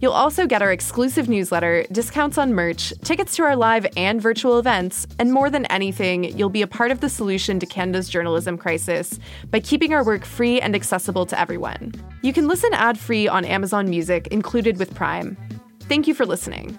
You'll 0.01 0.13
also 0.13 0.47
get 0.47 0.63
our 0.63 0.73
exclusive 0.73 1.29
newsletter, 1.29 1.85
discounts 1.91 2.39
on 2.39 2.55
merch, 2.55 2.93
tickets 3.03 3.37
to 3.37 3.43
our 3.43 3.57
live 3.57 3.87
and 3.97 4.23
virtual 4.23 4.59
events, 4.59 5.07
and 5.19 5.33
more 5.33 5.51
than 5.51 5.67
anything, 5.67 6.25
you'll 6.39 6.49
be 6.49 6.63
a 6.63 6.67
part 6.67 6.91
of 6.91 7.01
the 7.01 7.09
solution 7.09 7.59
to 7.59 7.67
Canada's 7.67 8.09
journalism 8.09 8.57
crisis 8.57 9.19
by 9.51 9.61
keeping 9.61 9.93
our 9.93 10.05
work 10.05 10.25
free 10.25 10.61
and 10.61 10.75
accessible 10.75 11.27
to 11.27 11.39
everyone. 11.39 11.93
You 12.23 12.33
can 12.33 12.47
listen 12.47 12.73
ad 12.73 12.99
free 12.99 13.29
on 13.29 13.45
Amazon 13.45 13.91
Music, 13.91 14.29
included 14.29 14.79
with 14.79 14.95
Prime. 14.95 15.37
Thank 15.81 16.07
you 16.07 16.15
for 16.15 16.25
listening. 16.25 16.79